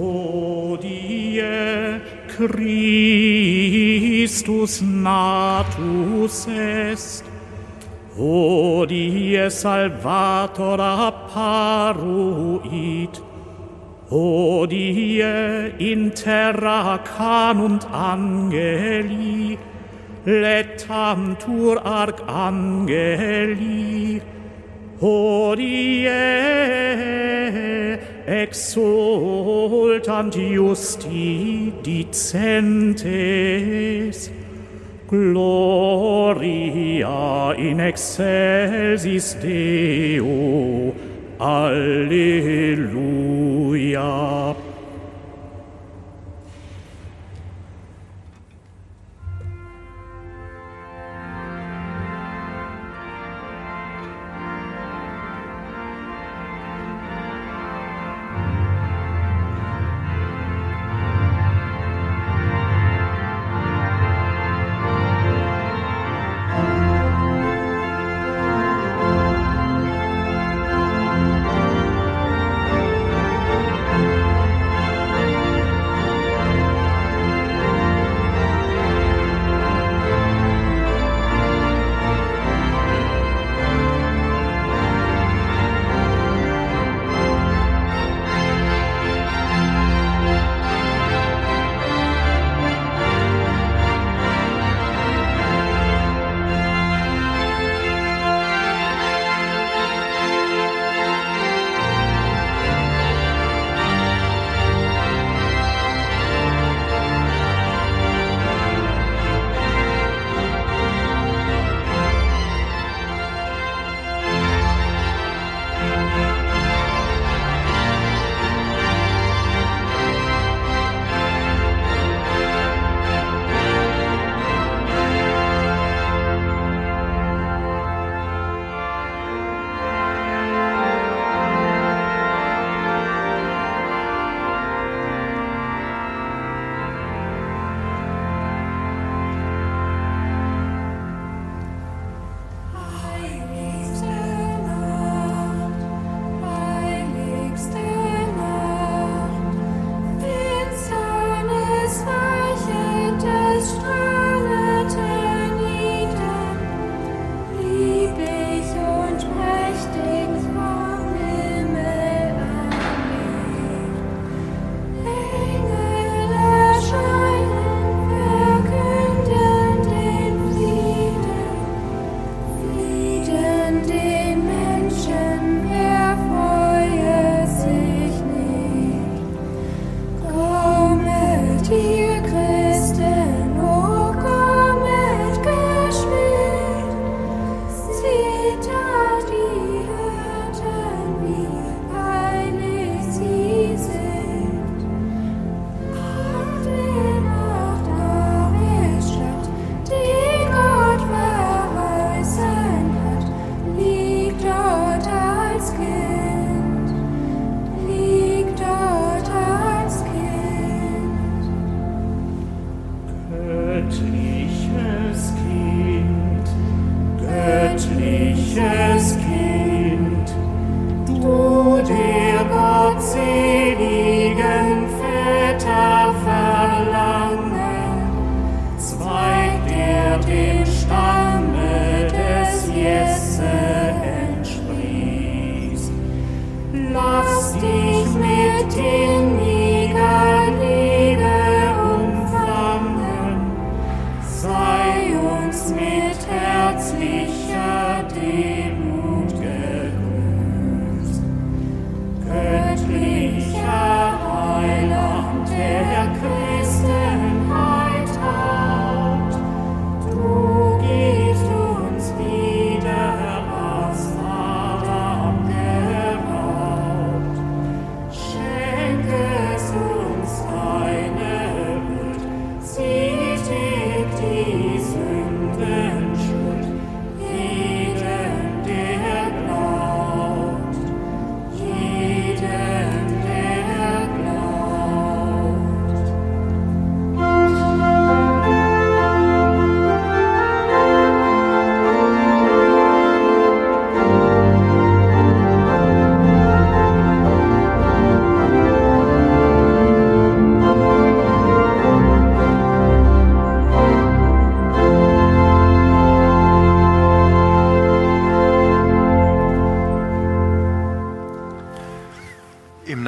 Hodie 0.00 1.44
Christus 2.28 3.60
natus 4.80 6.46
est, 6.48 7.24
Hodie 8.16 9.50
salvator 9.50 10.80
apparuit, 10.80 12.00
Hodie 14.08 15.22
in 15.78 16.10
terra 16.12 16.98
canunt 17.04 17.84
angeli, 17.92 19.58
letantur 20.24 21.76
arcangeli, 21.84 23.02
Hodie 25.00 26.08
exultant 28.30 30.34
justi 30.34 31.72
dicentes, 31.82 33.10
Gloria 35.08 36.44
in 37.58 37.80
excelsis 37.80 39.34
Deo, 39.34 40.94
Alleluia. 41.40 43.10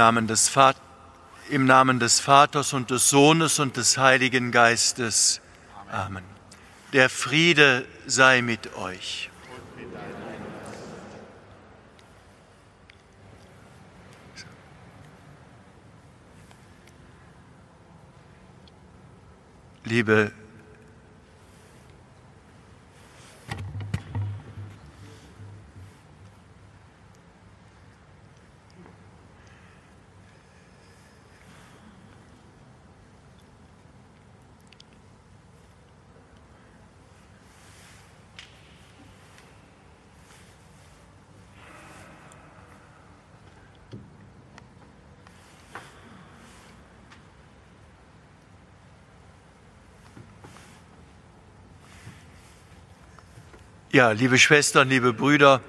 Namen 0.03 0.27
des, 0.27 0.51
Im 1.49 1.65
Namen 1.65 2.01
des 2.01 2.19
Vaters 2.19 2.73
und 2.73 2.91
des 2.91 3.09
Sohnes 3.09 3.61
und 3.61 3.77
des 3.77 3.99
Heiligen 3.99 4.51
Geistes. 4.51 5.41
Amen. 5.93 6.25
Der 6.93 7.09
Friede 7.09 7.87
sei 8.05 8.43
mit 8.43 8.75
euch. 8.75 9.31
Liebe 19.85 20.33
Ja, 53.95 54.13
liebe 54.13 54.39
Schwestern, 54.39 54.89
liebe 54.89 55.13
Brüder, 55.13 55.61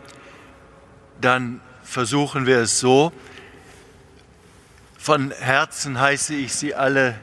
dann 1.20 1.60
versuchen 1.84 2.46
wir 2.46 2.60
es 2.60 2.80
so. 2.80 3.12
Von 4.98 5.32
Herzen 5.32 6.00
heiße 6.00 6.34
ich 6.34 6.54
Sie 6.54 6.74
alle. 6.74 7.16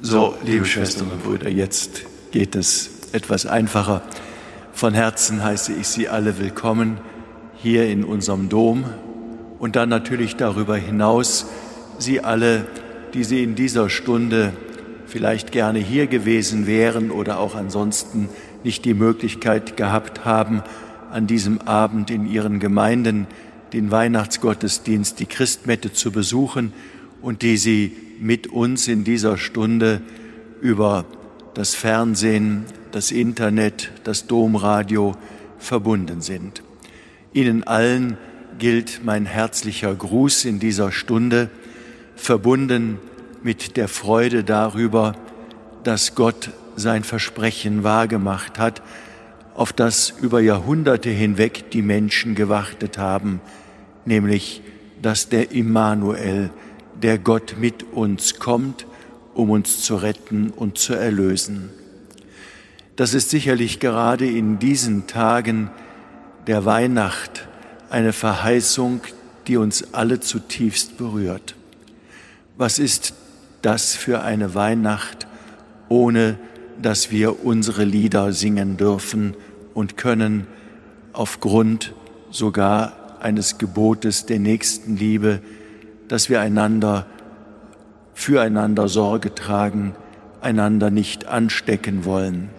So, 0.00 0.38
liebe 0.42 0.64
Schwestern 0.64 1.10
und 1.10 1.22
Brüder, 1.22 1.50
jetzt 1.50 2.06
geht 2.30 2.56
es 2.56 3.12
etwas 3.12 3.44
einfacher. 3.44 4.00
Von 4.72 4.94
Herzen 4.94 5.44
heiße 5.44 5.74
ich 5.74 5.86
Sie 5.86 6.08
alle 6.08 6.38
willkommen 6.38 6.98
hier 7.56 7.90
in 7.90 8.04
unserem 8.04 8.48
Dom 8.48 8.86
und 9.58 9.76
dann 9.76 9.90
natürlich 9.90 10.36
darüber 10.36 10.78
hinaus 10.78 11.44
Sie 11.98 12.22
alle 12.22 12.66
die 13.14 13.24
Sie 13.24 13.42
in 13.42 13.54
dieser 13.54 13.90
Stunde 13.90 14.52
vielleicht 15.06 15.52
gerne 15.52 15.78
hier 15.78 16.06
gewesen 16.06 16.66
wären 16.66 17.10
oder 17.10 17.38
auch 17.38 17.54
ansonsten 17.54 18.28
nicht 18.64 18.84
die 18.84 18.94
Möglichkeit 18.94 19.76
gehabt 19.76 20.24
haben, 20.24 20.62
an 21.10 21.26
diesem 21.26 21.60
Abend 21.62 22.10
in 22.10 22.26
Ihren 22.26 22.58
Gemeinden 22.58 23.26
den 23.72 23.90
Weihnachtsgottesdienst, 23.90 25.20
die 25.20 25.26
Christmette 25.26 25.92
zu 25.92 26.10
besuchen 26.10 26.72
und 27.20 27.42
die 27.42 27.56
Sie 27.56 27.96
mit 28.20 28.46
uns 28.46 28.88
in 28.88 29.04
dieser 29.04 29.36
Stunde 29.36 30.00
über 30.60 31.04
das 31.54 31.74
Fernsehen, 31.74 32.64
das 32.92 33.10
Internet, 33.10 33.90
das 34.04 34.26
Domradio 34.26 35.16
verbunden 35.58 36.22
sind. 36.22 36.62
Ihnen 37.34 37.64
allen 37.64 38.16
gilt 38.58 39.00
mein 39.04 39.26
herzlicher 39.26 39.94
Gruß 39.94 40.44
in 40.44 40.58
dieser 40.58 40.92
Stunde 40.92 41.50
verbunden 42.16 42.98
mit 43.42 43.76
der 43.76 43.88
Freude 43.88 44.44
darüber, 44.44 45.14
dass 45.84 46.14
Gott 46.14 46.50
sein 46.76 47.04
Versprechen 47.04 47.84
wahrgemacht 47.84 48.58
hat, 48.58 48.82
auf 49.54 49.72
das 49.72 50.10
über 50.20 50.40
Jahrhunderte 50.40 51.10
hinweg 51.10 51.70
die 51.70 51.82
Menschen 51.82 52.34
gewartet 52.34 52.98
haben, 52.98 53.40
nämlich 54.04 54.62
dass 55.02 55.28
der 55.28 55.50
Immanuel, 55.50 56.50
der 57.02 57.18
Gott 57.18 57.56
mit 57.58 57.82
uns 57.92 58.38
kommt, 58.38 58.86
um 59.34 59.50
uns 59.50 59.82
zu 59.82 59.96
retten 59.96 60.50
und 60.50 60.78
zu 60.78 60.94
erlösen. 60.94 61.70
Das 62.96 63.14
ist 63.14 63.30
sicherlich 63.30 63.80
gerade 63.80 64.26
in 64.26 64.58
diesen 64.58 65.06
Tagen 65.06 65.70
der 66.46 66.64
Weihnacht 66.64 67.48
eine 67.90 68.12
Verheißung, 68.12 69.00
die 69.48 69.56
uns 69.56 69.92
alle 69.92 70.20
zutiefst 70.20 70.98
berührt. 70.98 71.56
Was 72.56 72.78
ist 72.78 73.14
das 73.62 73.94
für 73.94 74.22
eine 74.22 74.54
Weihnacht, 74.54 75.26
ohne 75.88 76.38
dass 76.80 77.10
wir 77.10 77.44
unsere 77.44 77.84
Lieder 77.84 78.32
singen 78.32 78.76
dürfen 78.76 79.34
und 79.74 79.96
können, 79.96 80.46
aufgrund 81.12 81.94
sogar 82.30 83.18
eines 83.20 83.58
Gebotes 83.58 84.26
der 84.26 84.38
Nächstenliebe, 84.38 85.40
dass 86.08 86.28
wir 86.28 86.40
einander 86.40 87.06
füreinander 88.14 88.88
Sorge 88.88 89.34
tragen, 89.34 89.94
einander 90.40 90.90
nicht 90.90 91.26
anstecken 91.26 92.04
wollen. 92.04 92.50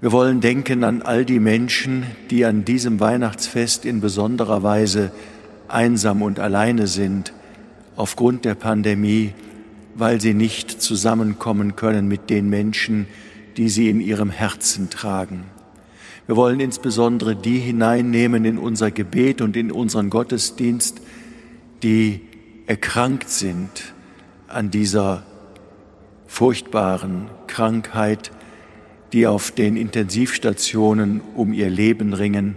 Wir 0.00 0.12
wollen 0.12 0.40
denken 0.40 0.82
an 0.82 1.02
all 1.02 1.24
die 1.24 1.40
Menschen, 1.40 2.04
die 2.30 2.44
an 2.44 2.64
diesem 2.64 3.00
Weihnachtsfest 3.00 3.84
in 3.84 4.00
besonderer 4.00 4.62
Weise 4.62 5.12
einsam 5.68 6.22
und 6.22 6.40
alleine 6.40 6.86
sind, 6.86 7.32
aufgrund 8.00 8.46
der 8.46 8.54
Pandemie, 8.54 9.34
weil 9.94 10.22
sie 10.22 10.32
nicht 10.32 10.80
zusammenkommen 10.80 11.76
können 11.76 12.08
mit 12.08 12.30
den 12.30 12.48
Menschen, 12.48 13.06
die 13.58 13.68
sie 13.68 13.90
in 13.90 14.00
ihrem 14.00 14.30
Herzen 14.30 14.88
tragen. 14.88 15.44
Wir 16.26 16.34
wollen 16.34 16.60
insbesondere 16.60 17.36
die 17.36 17.58
hineinnehmen 17.58 18.46
in 18.46 18.56
unser 18.56 18.90
Gebet 18.90 19.42
und 19.42 19.54
in 19.54 19.70
unseren 19.70 20.08
Gottesdienst, 20.08 21.02
die 21.82 22.22
erkrankt 22.66 23.28
sind 23.28 23.92
an 24.48 24.70
dieser 24.70 25.24
furchtbaren 26.26 27.28
Krankheit, 27.48 28.30
die 29.12 29.26
auf 29.26 29.50
den 29.50 29.76
Intensivstationen 29.76 31.20
um 31.34 31.52
ihr 31.52 31.68
Leben 31.68 32.14
ringen. 32.14 32.56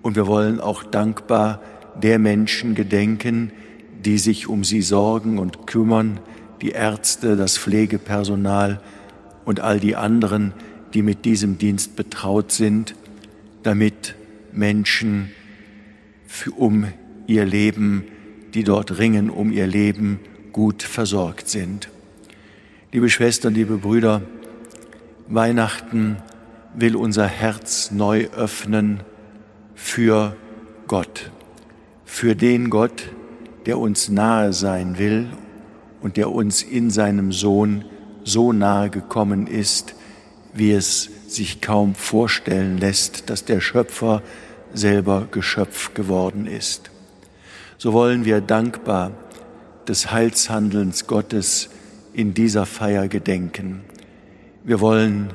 Und 0.00 0.16
wir 0.16 0.26
wollen 0.26 0.58
auch 0.58 0.84
dankbar 0.84 1.60
der 2.00 2.18
Menschen 2.18 2.74
gedenken, 2.74 3.52
die 4.04 4.18
sich 4.18 4.48
um 4.48 4.64
sie 4.64 4.82
sorgen 4.82 5.38
und 5.38 5.66
kümmern, 5.66 6.20
die 6.60 6.70
Ärzte, 6.70 7.36
das 7.36 7.58
Pflegepersonal 7.58 8.80
und 9.44 9.60
all 9.60 9.80
die 9.80 9.96
anderen, 9.96 10.52
die 10.94 11.02
mit 11.02 11.24
diesem 11.24 11.58
Dienst 11.58 11.96
betraut 11.96 12.52
sind, 12.52 12.94
damit 13.62 14.14
Menschen 14.52 15.30
um 16.56 16.86
ihr 17.26 17.44
Leben, 17.44 18.04
die 18.54 18.64
dort 18.64 18.98
ringen 18.98 19.30
um 19.30 19.50
ihr 19.50 19.66
Leben, 19.66 20.20
gut 20.52 20.82
versorgt 20.82 21.48
sind. 21.48 21.88
Liebe 22.92 23.10
Schwestern, 23.10 23.54
liebe 23.54 23.76
Brüder, 23.78 24.22
Weihnachten 25.26 26.18
will 26.74 26.96
unser 26.96 27.26
Herz 27.26 27.90
neu 27.90 28.28
öffnen 28.36 29.00
für 29.74 30.36
Gott, 30.86 31.30
für 32.04 32.36
den 32.36 32.70
Gott, 32.70 33.10
der 33.66 33.78
uns 33.78 34.08
nahe 34.08 34.52
sein 34.52 34.98
will 34.98 35.28
und 36.00 36.16
der 36.16 36.30
uns 36.30 36.62
in 36.62 36.90
seinem 36.90 37.32
Sohn 37.32 37.84
so 38.24 38.52
nahe 38.52 38.90
gekommen 38.90 39.46
ist, 39.46 39.94
wie 40.52 40.72
es 40.72 41.10
sich 41.28 41.60
kaum 41.60 41.94
vorstellen 41.94 42.78
lässt, 42.78 43.30
dass 43.30 43.44
der 43.44 43.60
Schöpfer 43.60 44.22
selber 44.72 45.28
Geschöpf 45.30 45.94
geworden 45.94 46.46
ist. 46.46 46.90
So 47.78 47.92
wollen 47.92 48.24
wir 48.24 48.40
dankbar 48.40 49.12
des 49.88 50.10
Heilshandelns 50.10 51.06
Gottes 51.06 51.70
in 52.12 52.34
dieser 52.34 52.66
Feier 52.66 53.08
gedenken. 53.08 53.82
Wir 54.62 54.80
wollen 54.80 55.34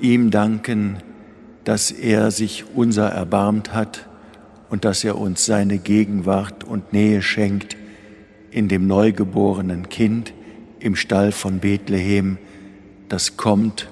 ihm 0.00 0.30
danken, 0.30 0.98
dass 1.64 1.90
er 1.90 2.30
sich 2.30 2.64
unser 2.74 3.08
erbarmt 3.08 3.72
hat 3.72 4.06
und 4.74 4.84
dass 4.84 5.04
er 5.04 5.18
uns 5.18 5.46
seine 5.46 5.78
Gegenwart 5.78 6.64
und 6.64 6.92
Nähe 6.92 7.22
schenkt 7.22 7.76
in 8.50 8.66
dem 8.66 8.88
neugeborenen 8.88 9.88
Kind 9.88 10.34
im 10.80 10.96
Stall 10.96 11.30
von 11.30 11.60
Bethlehem, 11.60 12.38
das 13.08 13.36
kommt, 13.36 13.88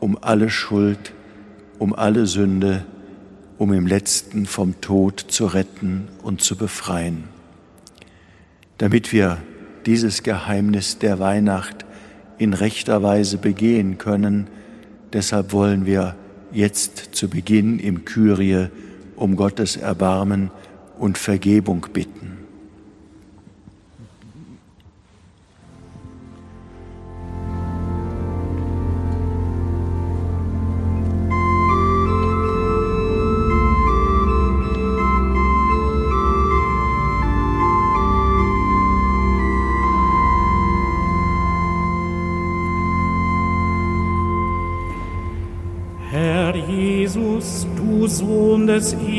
um 0.00 0.16
alle 0.18 0.48
Schuld, 0.48 1.12
um 1.78 1.92
alle 1.92 2.24
Sünde, 2.24 2.86
um 3.58 3.74
im 3.74 3.86
letzten 3.86 4.46
vom 4.46 4.80
Tod 4.80 5.20
zu 5.20 5.44
retten 5.44 6.08
und 6.22 6.40
zu 6.40 6.56
befreien. 6.56 7.24
Damit 8.78 9.12
wir 9.12 9.42
dieses 9.84 10.22
Geheimnis 10.22 10.98
der 10.98 11.18
Weihnacht 11.18 11.84
in 12.38 12.54
rechter 12.54 13.02
Weise 13.02 13.36
begehen 13.36 13.98
können, 13.98 14.46
deshalb 15.12 15.52
wollen 15.52 15.84
wir 15.84 16.16
jetzt 16.50 17.10
zu 17.12 17.28
Beginn 17.28 17.78
im 17.78 18.06
Kyrie 18.06 18.70
um 19.16 19.36
Gottes 19.36 19.76
Erbarmen 19.76 20.50
und 20.98 21.18
Vergebung 21.18 21.86
bitten. 21.92 22.23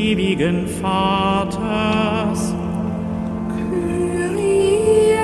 Ewigen 0.06 0.68
Vaters. 0.82 2.54
Kyrie 3.54 5.18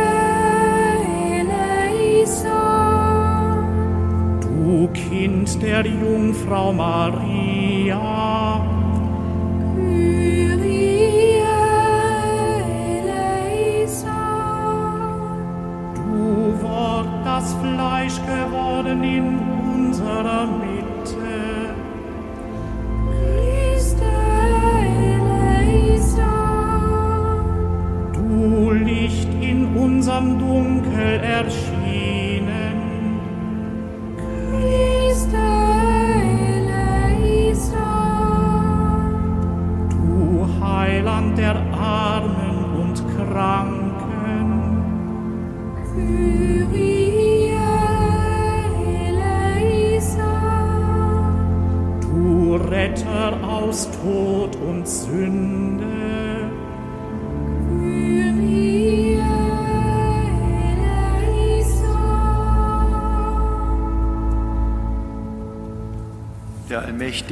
eleison. 2.24 2.42
Du 4.42 4.88
Kind 4.94 5.62
der 5.62 5.86
Jungfrau 5.86 6.74
Maria. 6.74 7.31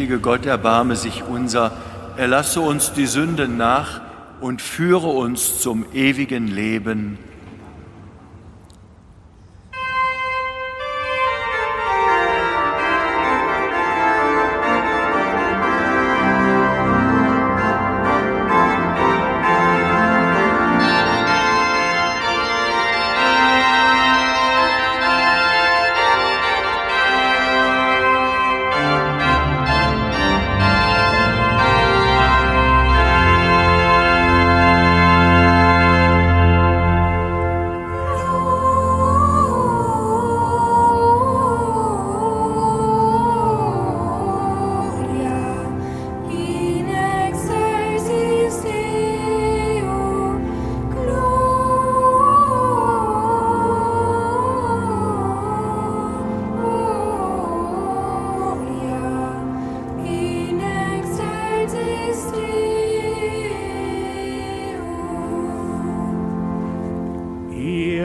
Allmächtige 0.10 0.20
Gott 0.20 0.48
erbarme 0.48 0.96
sich 0.96 1.24
unser, 1.24 1.72
erlasse 2.18 2.62
uns 2.62 2.94
die 2.94 3.06
Sünden 3.06 3.58
nach 3.58 4.02
und 4.42 4.60
führe 4.60 5.08
uns 5.08 5.62
zum 5.62 5.86
ewigen 5.94 6.48
Leben. 6.48 7.20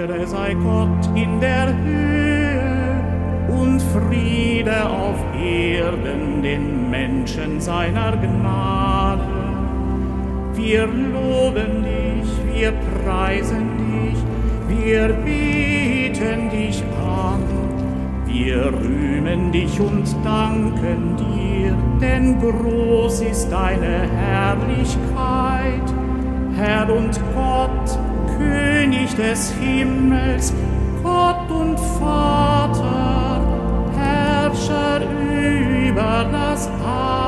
Ehre 0.04 0.26
sei 0.26 0.54
Gott 0.54 1.16
in 1.16 1.40
der 1.40 1.68
Höhe 1.82 3.00
und 3.48 3.80
Friede 3.80 4.86
auf 4.86 5.16
Erden 5.34 6.42
den 6.42 6.90
Menschen 6.90 7.58
seiner 7.58 8.12
Gnade. 8.16 9.22
Wir 10.52 10.86
loben 10.86 11.84
dich, 11.84 12.30
wir 12.52 12.72
preisen 13.02 13.66
dich, 13.78 14.18
wir 14.68 15.08
beten 15.08 16.50
dich 16.50 16.82
an. 17.02 17.42
Wir 18.26 18.66
rühmen 18.66 19.52
dich 19.52 19.80
und 19.80 20.04
danken 20.22 21.16
dir, 21.16 21.74
denn 22.00 22.38
groß 22.40 23.22
ist 23.22 23.48
deine 23.48 24.06
Herrlichkeit. 24.10 25.94
Herr 26.56 26.92
und 26.94 27.18
Gott, 27.34 27.73
König 28.44 29.14
des 29.16 29.52
Himmels, 29.52 30.52
Gott 31.02 31.50
und 31.50 31.78
Vater, 31.98 33.40
Herrscher 33.96 35.00
über 35.88 36.26
das 36.30 36.68
All. 36.84 37.23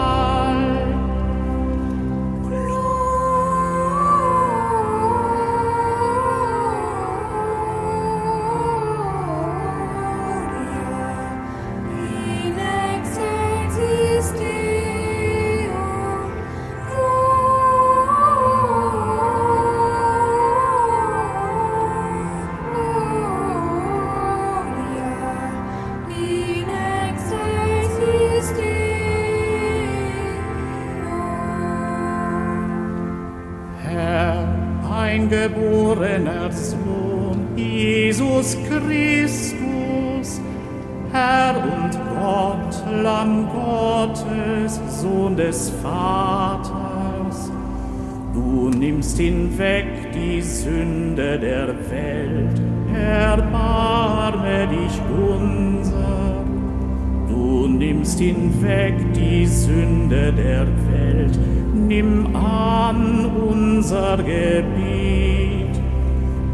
Der 60.32 60.66
Welt, 60.90 61.38
nimm 61.72 62.34
an 62.34 63.30
unser 63.48 64.16
Gebet. 64.16 65.80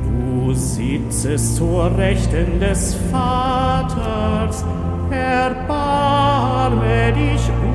Du 0.05 0.53
sitzest 0.53 1.57
zur 1.57 1.91
Rechten 1.97 2.61
des 2.61 2.95
Vaters, 3.11 4.63
erbarme 5.11 7.15
dich 7.15 7.41
unser. 7.65 7.72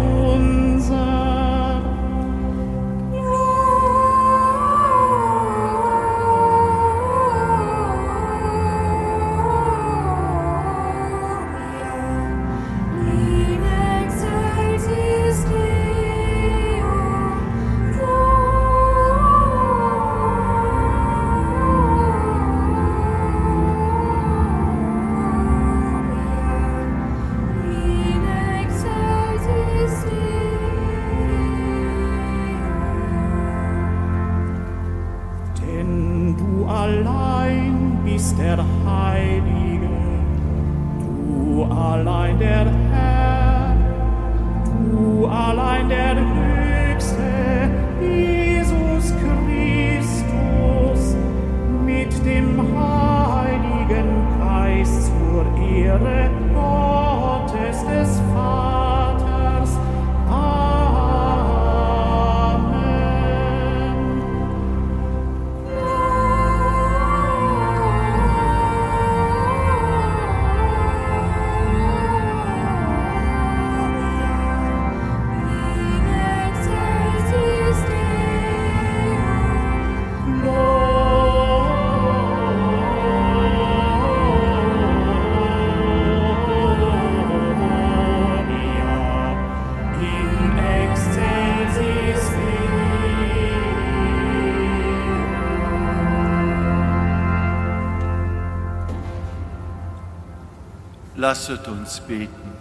Lasset 101.28 101.68
uns 101.68 102.00
beten. 102.00 102.54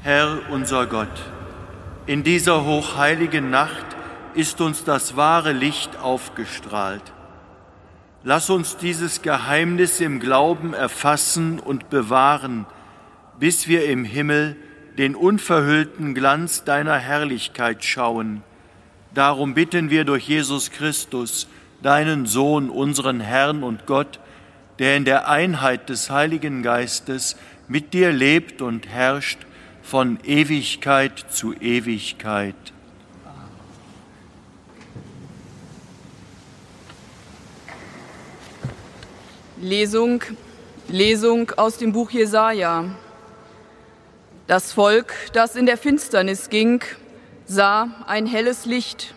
Herr 0.00 0.38
unser 0.48 0.86
Gott, 0.86 1.12
in 2.06 2.22
dieser 2.22 2.64
hochheiligen 2.64 3.50
Nacht 3.50 3.84
ist 4.32 4.62
uns 4.62 4.84
das 4.84 5.14
wahre 5.14 5.52
Licht 5.52 5.98
aufgestrahlt. 5.98 7.02
Lass 8.24 8.48
uns 8.48 8.78
dieses 8.78 9.20
Geheimnis 9.20 10.00
im 10.00 10.20
Glauben 10.20 10.72
erfassen 10.72 11.60
und 11.60 11.90
bewahren, 11.90 12.64
bis 13.38 13.68
wir 13.68 13.84
im 13.84 14.06
Himmel 14.06 14.56
den 14.96 15.14
unverhüllten 15.14 16.14
Glanz 16.14 16.64
deiner 16.64 16.96
Herrlichkeit 16.96 17.84
schauen. 17.84 18.42
Darum 19.12 19.52
bitten 19.52 19.90
wir 19.90 20.06
durch 20.06 20.26
Jesus 20.26 20.70
Christus, 20.70 21.46
deinen 21.82 22.24
Sohn, 22.24 22.70
unseren 22.70 23.20
Herrn 23.20 23.62
und 23.62 23.84
Gott, 23.84 24.18
der 24.78 24.96
in 24.96 25.04
der 25.04 25.28
Einheit 25.28 25.88
des 25.88 26.10
Heiligen 26.10 26.62
Geistes 26.62 27.36
mit 27.68 27.94
dir 27.94 28.12
lebt 28.12 28.62
und 28.62 28.88
herrscht 28.88 29.38
von 29.82 30.18
Ewigkeit 30.24 31.24
zu 31.30 31.54
Ewigkeit. 31.54 32.54
Lesung, 39.60 40.24
Lesung 40.88 41.52
aus 41.56 41.78
dem 41.78 41.92
Buch 41.92 42.10
Jesaja. 42.10 42.84
Das 44.48 44.72
Volk, 44.72 45.14
das 45.32 45.54
in 45.54 45.66
der 45.66 45.78
Finsternis 45.78 46.50
ging, 46.50 46.82
sah 47.46 47.88
ein 48.06 48.26
helles 48.26 48.66
Licht. 48.66 49.14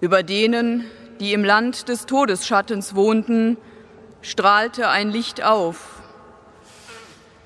Über 0.00 0.22
denen, 0.22 0.84
die 1.20 1.34
im 1.34 1.44
Land 1.44 1.88
des 1.88 2.06
Todesschattens 2.06 2.94
wohnten, 2.94 3.58
strahlte 4.22 4.88
ein 4.88 5.10
Licht 5.10 5.44
auf. 5.44 5.76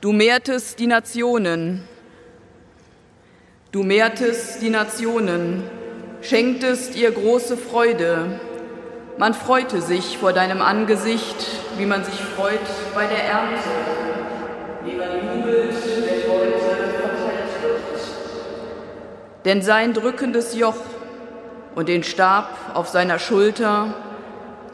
Du 0.00 0.12
mehrtest 0.12 0.78
die 0.78 0.86
Nationen, 0.86 1.86
du 3.70 3.82
mehrtest 3.82 4.60
die 4.62 4.70
Nationen, 4.70 5.62
schenktest 6.22 6.96
ihr 6.96 7.12
große 7.12 7.56
Freude. 7.56 8.40
Man 9.18 9.34
freute 9.34 9.80
sich 9.80 10.18
vor 10.18 10.32
deinem 10.32 10.62
Angesicht, 10.62 11.36
wie 11.76 11.86
man 11.86 12.04
sich 12.04 12.14
freut 12.14 12.58
bei 12.94 13.06
der 13.06 13.24
Ernte, 13.24 13.68
wie 14.84 14.96
man 14.96 15.36
jubelt, 15.36 15.74
wenn 15.74 16.30
Beute 16.30 16.58
verteilt 16.58 17.62
wird. 17.62 19.44
Denn 19.44 19.62
sein 19.62 19.92
drückendes 19.92 20.56
Joch 20.56 20.76
und 21.74 21.88
den 21.88 22.02
Stab 22.02 22.48
auf 22.74 22.88
seiner 22.88 23.18
Schulter, 23.18 23.94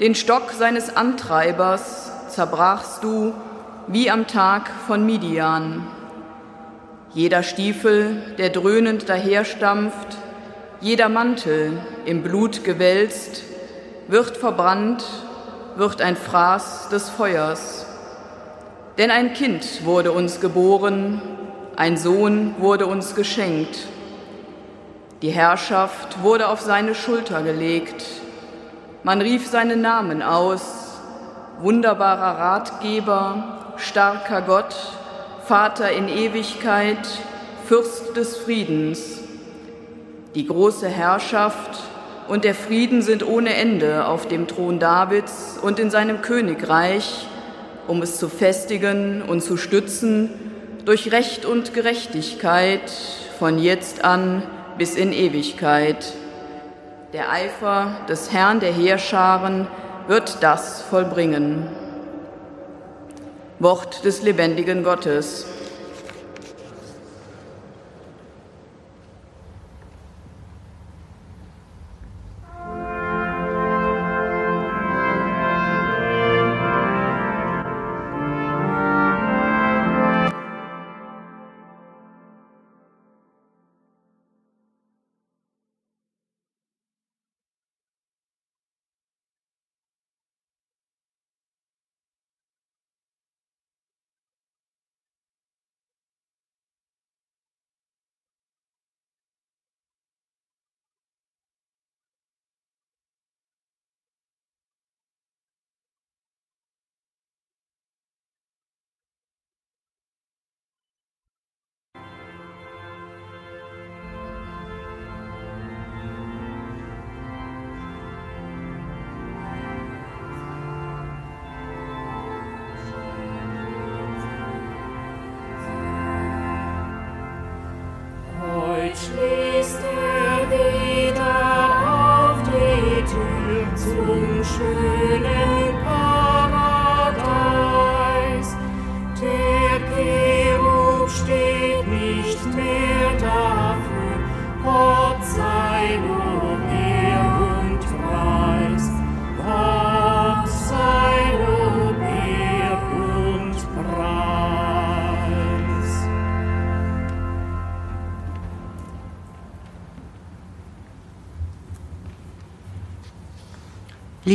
den 0.01 0.15
Stock 0.15 0.53
seines 0.53 0.97
Antreibers 0.97 2.13
zerbrachst 2.29 3.03
du 3.03 3.35
wie 3.89 4.11
am 4.11 4.27
Tag 4.27 4.71
von 4.87 5.05
Midian. 5.05 5.87
Jeder 7.13 7.43
Stiefel, 7.43 8.35
der 8.39 8.51
dröhnend 8.51 9.09
daherstampft, 9.09 10.17
jeder 10.81 11.09
Mantel 11.09 11.81
im 12.05 12.23
Blut 12.23 12.63
gewälzt, 12.63 13.43
wird 14.07 14.37
verbrannt, 14.37 15.05
wird 15.75 16.01
ein 16.01 16.17
Fraß 16.17 16.91
des 16.91 17.09
Feuers. 17.09 17.87
Denn 18.99 19.11
ein 19.11 19.33
Kind 19.33 19.85
wurde 19.85 20.13
uns 20.13 20.41
geboren, 20.41 21.21
ein 21.77 21.97
Sohn 21.97 22.55
wurde 22.59 22.87
uns 22.87 23.15
geschenkt. 23.15 23.87
Die 25.23 25.31
Herrschaft 25.31 26.23
wurde 26.23 26.49
auf 26.49 26.61
seine 26.61 26.95
Schulter 26.95 27.43
gelegt. 27.43 28.05
Man 29.05 29.21
rief 29.21 29.47
seinen 29.47 29.81
Namen 29.81 30.23
aus, 30.23 30.99
wunderbarer 31.61 32.39
Ratgeber, 32.39 33.75
starker 33.77 34.43
Gott, 34.43 34.75
Vater 35.45 35.93
in 35.93 36.09
Ewigkeit, 36.09 36.99
Fürst 37.67 38.17
des 38.17 38.37
Friedens. 38.39 39.21
Die 40.35 40.47
große 40.47 40.89
Herrschaft 40.89 41.79
und 42.27 42.43
der 42.43 42.57
Frieden 42.57 43.01
sind 43.03 43.25
ohne 43.25 43.55
Ende 43.55 44.05
auf 44.07 44.27
dem 44.27 44.49
Thron 44.49 44.81
Davids 44.81 45.59
und 45.63 45.79
in 45.79 45.91
seinem 45.91 46.21
Königreich, 46.21 47.29
um 47.87 48.03
es 48.03 48.19
zu 48.19 48.29
festigen 48.29 49.23
und 49.23 49.43
zu 49.43 49.57
stützen 49.57 50.31
durch 50.85 51.13
Recht 51.13 51.45
und 51.45 51.73
Gerechtigkeit 51.73 52.91
von 53.39 53.61
jetzt 53.61 54.05
an 54.05 54.43
bis 54.77 54.97
in 54.97 55.13
Ewigkeit. 55.13 56.13
Der 57.15 57.33
Eifer 57.33 58.03
des 58.07 58.35
Herrn 58.35 58.61
der 58.61 58.71
Heerscharen 58.71 59.67
wird 60.09 60.43
das 60.43 60.83
vollbringen. 60.83 61.67
Wort 63.59 64.05
des 64.05 64.21
lebendigen 64.21 64.85
Gottes. 64.85 65.47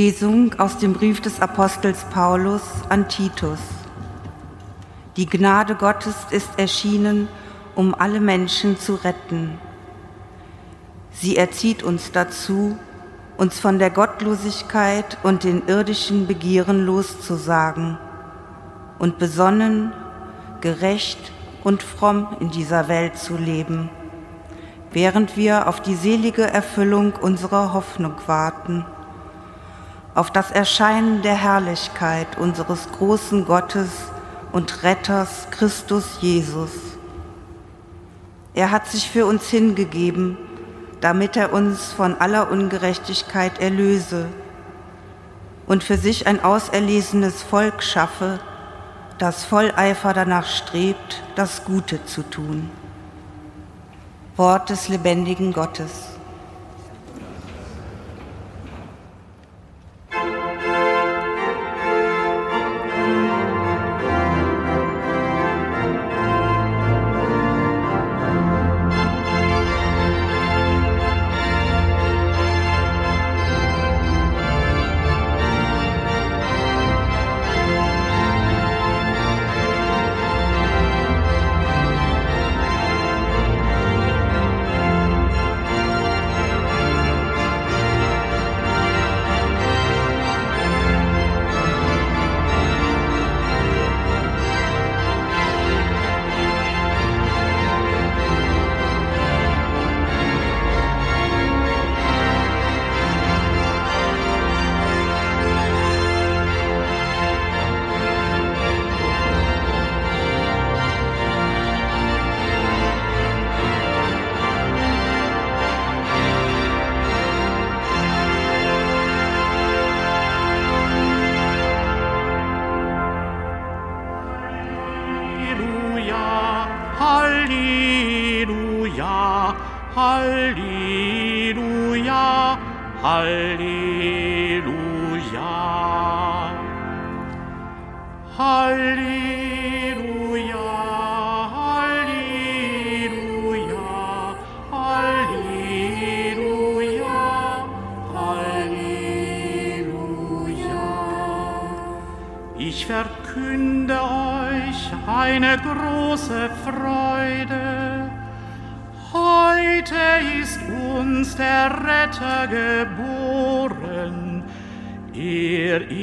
Lesung 0.03 0.59
aus 0.59 0.79
dem 0.79 0.91
Brief 0.91 1.21
des 1.21 1.39
Apostels 1.39 2.03
Paulus 2.11 2.61
an 2.89 3.07
Titus. 3.07 3.59
Die 5.15 5.25
Gnade 5.25 5.75
Gottes 5.75 6.15
ist 6.29 6.49
erschienen, 6.59 7.29
um 7.73 7.95
alle 7.95 8.19
Menschen 8.19 8.77
zu 8.77 8.95
retten. 8.95 9.57
Sie 11.13 11.37
erzieht 11.37 11.83
uns 11.83 12.11
dazu, 12.11 12.77
uns 13.37 13.61
von 13.61 13.79
der 13.79 13.91
Gottlosigkeit 13.91 15.17
und 15.23 15.45
den 15.45 15.67
irdischen 15.67 16.27
Begieren 16.27 16.85
loszusagen 16.85 17.97
und 18.99 19.19
besonnen, 19.19 19.93
gerecht 20.59 21.31
und 21.63 21.81
fromm 21.81 22.27
in 22.41 22.51
dieser 22.51 22.89
Welt 22.89 23.17
zu 23.17 23.37
leben, 23.37 23.89
während 24.91 25.37
wir 25.37 25.69
auf 25.69 25.79
die 25.79 25.95
selige 25.95 26.43
Erfüllung 26.43 27.13
unserer 27.21 27.71
Hoffnung 27.71 28.15
warten, 28.27 28.85
auf 30.15 30.31
das 30.31 30.51
Erscheinen 30.51 31.21
der 31.21 31.35
Herrlichkeit 31.35 32.37
unseres 32.37 32.87
großen 32.91 33.45
Gottes 33.45 33.89
und 34.51 34.83
Retters 34.83 35.47
Christus 35.49 36.17
Jesus. 36.21 36.71
Er 38.53 38.69
hat 38.69 38.87
sich 38.87 39.09
für 39.09 39.25
uns 39.25 39.49
hingegeben, 39.49 40.37
damit 41.01 41.35
er 41.35 41.51
uns 41.51 41.91
von 41.91 42.15
aller 42.21 42.51
Ungerechtigkeit 42.51 43.59
erlöse 43.59 44.27
und 45.65 45.83
für 45.83 45.97
sich 45.97 46.27
ein 46.27 46.43
auserlesenes 46.43 47.41
Volk 47.41 47.81
schaffe, 47.81 48.39
das 49.17 49.43
voll 49.43 49.73
Eifer 49.75 50.13
danach 50.13 50.45
strebt, 50.45 51.23
das 51.35 51.65
Gute 51.65 52.05
zu 52.05 52.21
tun. 52.21 52.69
Wort 54.35 54.69
des 54.69 54.87
lebendigen 54.87 55.53
Gottes. 55.53 56.12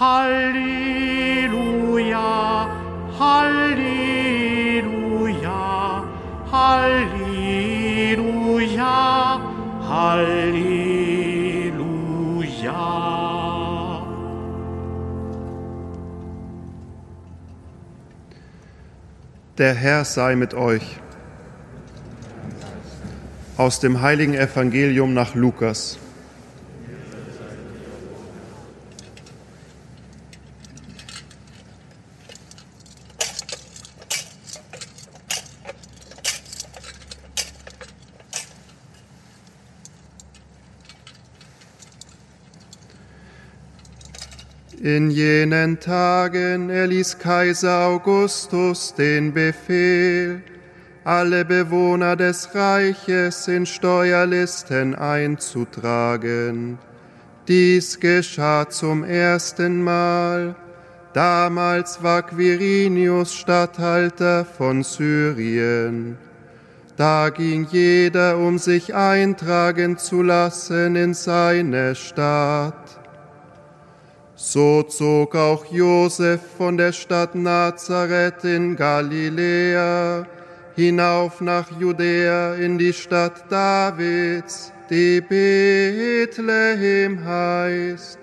Halleluja, 0.00 1.50
Halleluja, 3.18 4.44
Halleluja, 6.50 7.30
Halleluja. 9.88 10.69
Der 19.60 19.74
Herr 19.74 20.06
sei 20.06 20.36
mit 20.36 20.54
euch 20.54 20.96
aus 23.58 23.78
dem 23.78 24.00
heiligen 24.00 24.32
Evangelium 24.32 25.12
nach 25.12 25.34
Lukas. 25.34 25.98
In 44.96 45.08
jenen 45.08 45.78
Tagen 45.78 46.68
erließ 46.68 47.18
Kaiser 47.20 47.86
Augustus 47.86 48.92
den 48.92 49.32
Befehl, 49.32 50.42
alle 51.04 51.44
Bewohner 51.44 52.16
des 52.16 52.52
Reiches 52.56 53.46
in 53.46 53.66
Steuerlisten 53.66 54.96
einzutragen. 54.96 56.76
Dies 57.46 58.00
geschah 58.00 58.68
zum 58.68 59.04
ersten 59.04 59.80
Mal. 59.80 60.56
Damals 61.12 62.02
war 62.02 62.22
Quirinius 62.22 63.32
Statthalter 63.32 64.44
von 64.44 64.82
Syrien. 64.82 66.18
Da 66.96 67.30
ging 67.30 67.68
jeder, 67.70 68.38
um 68.38 68.58
sich 68.58 68.92
eintragen 68.92 69.98
zu 69.98 70.22
lassen 70.22 70.96
in 70.96 71.14
seine 71.14 71.94
Stadt. 71.94 72.99
So 74.42 74.82
zog 74.84 75.36
auch 75.36 75.66
Josef 75.66 76.40
von 76.56 76.78
der 76.78 76.92
Stadt 76.92 77.34
Nazareth 77.34 78.42
in 78.42 78.74
Galiläa 78.74 80.26
hinauf 80.74 81.42
nach 81.42 81.70
Judäa 81.78 82.54
in 82.54 82.78
die 82.78 82.94
Stadt 82.94 83.44
Davids, 83.50 84.72
die 84.88 85.20
Bethlehem 85.20 87.22
heißt, 87.22 88.18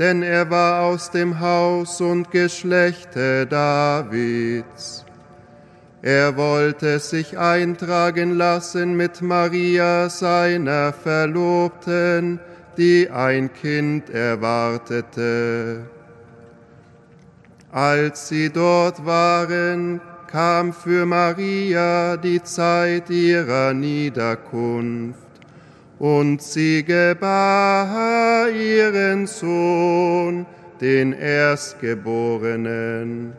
denn 0.00 0.24
er 0.24 0.50
war 0.50 0.82
aus 0.82 1.12
dem 1.12 1.38
Haus 1.38 2.00
und 2.00 2.32
Geschlechte 2.32 3.46
Davids. 3.46 5.04
Er 6.02 6.36
wollte 6.36 6.98
sich 6.98 7.38
eintragen 7.38 8.36
lassen 8.36 8.96
mit 8.96 9.22
Maria, 9.22 10.08
seiner 10.08 10.92
Verlobten, 10.92 12.40
die 12.78 13.10
ein 13.10 13.52
Kind 13.52 14.08
erwartete. 14.08 15.82
Als 17.70 18.28
sie 18.28 18.48
dort 18.50 19.04
waren, 19.04 20.00
kam 20.30 20.72
für 20.72 21.04
Maria 21.04 22.16
die 22.16 22.42
Zeit 22.42 23.10
ihrer 23.10 23.74
Niederkunft 23.74 25.18
und 25.98 26.40
sie 26.40 26.82
gebar 26.84 28.48
ihren 28.50 29.26
Sohn, 29.26 30.46
den 30.80 31.12
Erstgeborenen. 31.12 33.34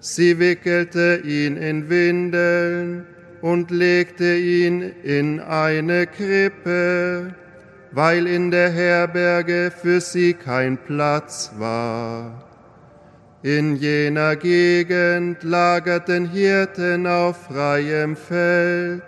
Sie 0.00 0.38
wickelte 0.38 1.22
ihn 1.24 1.56
in 1.56 1.90
Windeln 1.90 3.04
und 3.42 3.70
legte 3.70 4.36
ihn 4.36 4.80
in 5.02 5.40
eine 5.40 6.06
Krippe, 6.06 7.34
weil 7.92 8.26
in 8.26 8.50
der 8.50 8.70
Herberge 8.70 9.72
für 9.74 10.00
sie 10.00 10.34
kein 10.34 10.78
Platz 10.78 11.52
war. 11.58 12.44
In 13.42 13.76
jener 13.76 14.36
Gegend 14.36 15.42
lagerten 15.42 16.28
Hirten 16.28 17.06
auf 17.06 17.44
freiem 17.44 18.16
Feld 18.16 19.04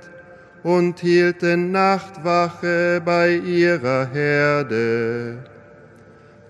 und 0.63 1.01
hielten 1.01 1.73
Nachtwache 1.73 3.03
bei 3.05 3.35
ihrer 3.35 4.07
Herde. 4.07 5.39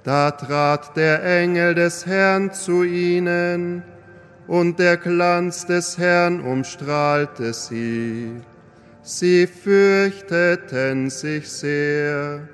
Da 0.03 0.31
trat 0.31 0.97
der 0.97 1.25
Engel 1.25 1.75
des 1.75 2.07
Herrn 2.07 2.53
zu 2.53 2.85
ihnen, 2.85 3.83
und 4.47 4.81
der 4.81 4.97
Glanz 4.97 5.65
des 5.67 5.97
Herrn 5.97 6.41
umstrahlte 6.41 7.53
sie. 7.53 8.41
Sie 9.13 9.49
fürchteten 9.49 11.11
sich 11.11 11.51
sehr. 11.51 12.49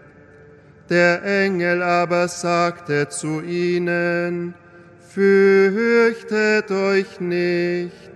Der 0.89 1.23
Engel 1.23 1.83
aber 1.83 2.29
sagte 2.29 3.11
zu 3.11 3.43
ihnen, 3.43 4.55
Fürchtet 5.07 6.71
euch 6.71 7.21
nicht, 7.21 8.11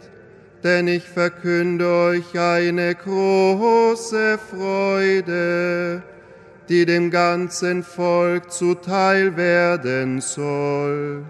denn 0.65 0.89
ich 0.89 1.07
verkünde 1.07 1.87
euch 1.87 2.39
eine 2.39 2.95
große 2.95 4.39
Freude, 4.39 6.03
die 6.71 6.87
dem 6.87 7.11
ganzen 7.11 7.83
Volk 7.83 8.51
zuteil 8.51 9.37
werden 9.37 10.23
soll. 10.23 11.25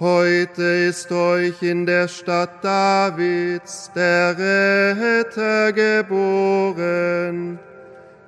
Heute 0.00 0.62
ist 0.62 1.10
euch 1.10 1.60
in 1.62 1.84
der 1.84 2.06
Stadt 2.06 2.62
Davids 2.62 3.90
der 3.96 4.36
Retter 4.38 5.72
geboren. 5.72 7.58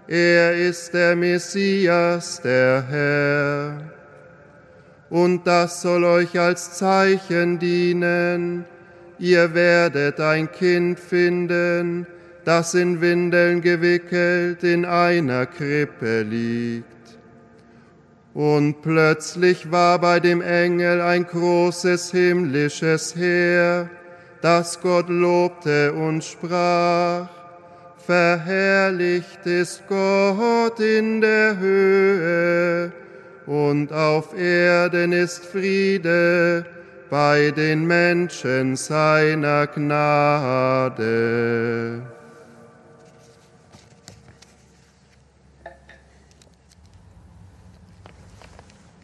Er 0.08 0.56
ist 0.56 0.92
der 0.92 1.14
Messias, 1.14 2.40
der 2.42 2.84
Herr 2.88 3.90
und 5.10 5.46
das 5.46 5.82
soll 5.82 6.04
euch 6.04 6.38
als 6.38 6.72
Zeichen 6.72 7.58
dienen. 7.58 8.64
Ihr 9.18 9.52
werdet 9.54 10.18
ein 10.20 10.50
Kind 10.50 10.98
finden, 10.98 12.06
das 12.44 12.74
in 12.74 13.00
Windeln 13.00 13.60
gewickelt 13.60 14.64
in 14.64 14.84
einer 14.84 15.46
Krippe 15.46 16.22
liegt. 16.22 16.99
Und 18.34 18.82
plötzlich 18.82 19.72
war 19.72 19.98
bei 19.98 20.20
dem 20.20 20.40
Engel 20.40 21.00
ein 21.00 21.26
großes 21.26 22.12
himmlisches 22.12 23.16
Heer, 23.16 23.90
das 24.40 24.80
Gott 24.80 25.08
lobte 25.08 25.92
und 25.92 26.22
sprach, 26.22 27.28
Verherrlicht 28.06 29.44
ist 29.44 29.82
Gott 29.88 30.80
in 30.80 31.20
der 31.20 31.58
Höhe 31.58 32.92
und 33.46 33.92
auf 33.92 34.36
Erden 34.36 35.12
ist 35.12 35.44
Friede 35.44 36.64
bei 37.10 37.50
den 37.50 37.84
Menschen 37.86 38.76
seiner 38.76 39.66
Gnade. 39.66 41.00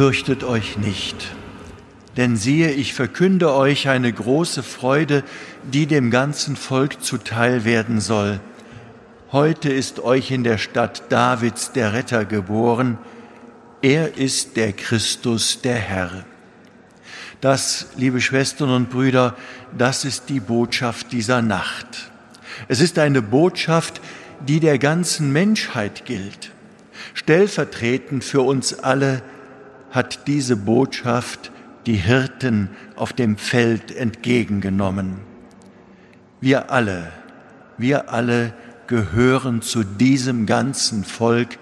Fürchtet 0.00 0.44
euch 0.44 0.78
nicht, 0.78 1.34
denn 2.16 2.34
siehe, 2.34 2.70
ich 2.70 2.94
verkünde 2.94 3.52
euch 3.52 3.90
eine 3.90 4.10
große 4.10 4.62
Freude, 4.62 5.22
die 5.74 5.84
dem 5.84 6.10
ganzen 6.10 6.56
Volk 6.56 7.04
zuteil 7.04 7.66
werden 7.66 8.00
soll. 8.00 8.40
Heute 9.30 9.68
ist 9.68 10.00
euch 10.00 10.30
in 10.30 10.42
der 10.42 10.56
Stadt 10.56 11.02
Davids 11.10 11.72
der 11.72 11.92
Retter 11.92 12.24
geboren, 12.24 12.96
er 13.82 14.16
ist 14.16 14.56
der 14.56 14.72
Christus, 14.72 15.60
der 15.60 15.76
Herr. 15.76 16.24
Das, 17.42 17.88
liebe 17.94 18.22
Schwestern 18.22 18.70
und 18.70 18.88
Brüder, 18.88 19.36
das 19.76 20.06
ist 20.06 20.30
die 20.30 20.40
Botschaft 20.40 21.12
dieser 21.12 21.42
Nacht. 21.42 22.10
Es 22.68 22.80
ist 22.80 22.98
eine 22.98 23.20
Botschaft, 23.20 24.00
die 24.48 24.60
der 24.60 24.78
ganzen 24.78 25.30
Menschheit 25.30 26.06
gilt, 26.06 26.52
stellvertretend 27.12 28.24
für 28.24 28.40
uns 28.40 28.78
alle, 28.78 29.22
hat 29.90 30.26
diese 30.26 30.56
Botschaft 30.56 31.52
die 31.86 31.96
Hirten 31.96 32.70
auf 32.96 33.12
dem 33.12 33.36
Feld 33.36 33.94
entgegengenommen. 33.94 35.16
Wir 36.40 36.70
alle, 36.70 37.12
wir 37.78 38.10
alle 38.12 38.54
gehören 38.86 39.62
zu 39.62 39.84
diesem 39.84 40.46
ganzen 40.46 41.04
Volk, 41.04 41.58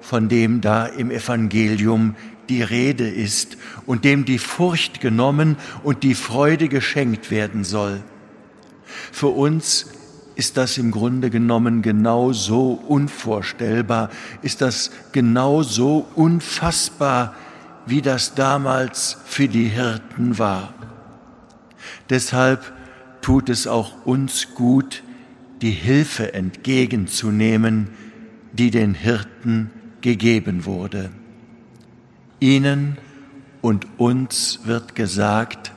von 0.00 0.28
dem 0.28 0.60
da 0.60 0.86
im 0.86 1.10
Evangelium 1.10 2.16
die 2.48 2.62
Rede 2.62 3.08
ist 3.08 3.56
und 3.86 4.04
dem 4.04 4.24
die 4.24 4.38
Furcht 4.38 5.00
genommen 5.00 5.56
und 5.82 6.02
die 6.02 6.14
Freude 6.14 6.68
geschenkt 6.68 7.30
werden 7.30 7.64
soll. 7.64 8.02
Für 9.10 9.28
uns 9.28 9.86
ist 10.34 10.56
das 10.56 10.78
im 10.78 10.90
Grunde 10.90 11.30
genommen 11.30 11.82
genau 11.82 12.32
so 12.32 12.72
unvorstellbar, 12.72 14.10
ist 14.42 14.60
das 14.60 14.90
genau 15.12 15.62
so 15.62 16.06
unfassbar, 16.14 17.34
wie 17.86 18.02
das 18.02 18.34
damals 18.34 19.18
für 19.24 19.48
die 19.48 19.68
Hirten 19.68 20.38
war. 20.38 20.74
Deshalb 22.10 22.72
tut 23.20 23.48
es 23.48 23.66
auch 23.66 24.04
uns 24.04 24.54
gut, 24.54 25.02
die 25.62 25.70
Hilfe 25.70 26.34
entgegenzunehmen, 26.34 27.88
die 28.52 28.70
den 28.70 28.94
Hirten 28.94 29.70
gegeben 30.00 30.64
wurde. 30.64 31.10
Ihnen 32.40 32.98
und 33.60 33.86
uns 33.98 34.60
wird 34.64 34.94
gesagt, 34.94 35.72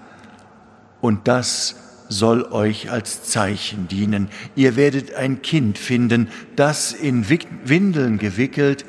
und 1.02 1.28
das 1.28 1.76
soll 2.10 2.44
euch 2.44 2.92
als 2.92 3.24
Zeichen 3.24 3.88
dienen. 3.88 4.30
Ihr 4.56 4.76
werdet 4.76 5.14
ein 5.16 5.42
Kind 5.42 5.78
finden, 5.78 6.30
das 6.56 6.92
in 6.92 7.28
Windeln 7.30 8.18
gewickelt 8.18 8.86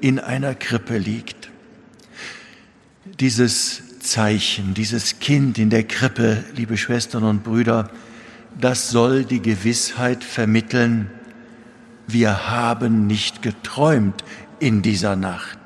in 0.00 0.18
einer 0.18 0.54
Krippe 0.54 0.98
liegt 0.98 1.35
dieses 3.20 3.82
Zeichen, 4.00 4.74
dieses 4.74 5.18
Kind 5.18 5.58
in 5.58 5.70
der 5.70 5.84
Krippe, 5.84 6.44
liebe 6.54 6.76
Schwestern 6.76 7.24
und 7.24 7.44
Brüder, 7.44 7.90
das 8.58 8.90
soll 8.90 9.24
die 9.24 9.40
Gewissheit 9.40 10.24
vermitteln, 10.24 11.10
wir 12.06 12.48
haben 12.48 13.06
nicht 13.06 13.42
geträumt 13.42 14.22
in 14.60 14.82
dieser 14.82 15.16
Nacht. 15.16 15.58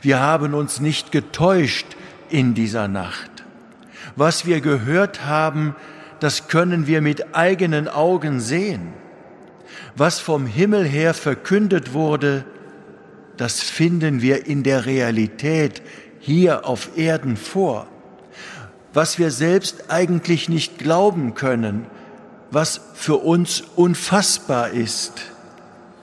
Wir 0.00 0.20
haben 0.20 0.54
uns 0.54 0.80
nicht 0.80 1.12
getäuscht 1.12 1.96
in 2.30 2.54
dieser 2.54 2.88
Nacht. 2.88 3.30
Was 4.16 4.46
wir 4.46 4.60
gehört 4.60 5.26
haben, 5.26 5.74
das 6.20 6.48
können 6.48 6.86
wir 6.86 7.02
mit 7.02 7.34
eigenen 7.34 7.88
Augen 7.88 8.40
sehen. 8.40 8.94
Was 9.96 10.18
vom 10.18 10.46
Himmel 10.46 10.84
her 10.84 11.12
verkündet 11.12 11.92
wurde, 11.92 12.44
das 13.36 13.60
finden 13.60 14.22
wir 14.22 14.46
in 14.46 14.62
der 14.62 14.86
Realität 14.86 15.82
hier 16.26 16.66
auf 16.66 16.96
Erden 16.98 17.36
vor, 17.36 17.86
was 18.92 19.20
wir 19.20 19.30
selbst 19.30 19.90
eigentlich 19.90 20.48
nicht 20.48 20.76
glauben 20.76 21.34
können, 21.34 21.86
was 22.50 22.80
für 22.94 23.18
uns 23.18 23.62
unfassbar 23.76 24.70
ist, 24.70 25.12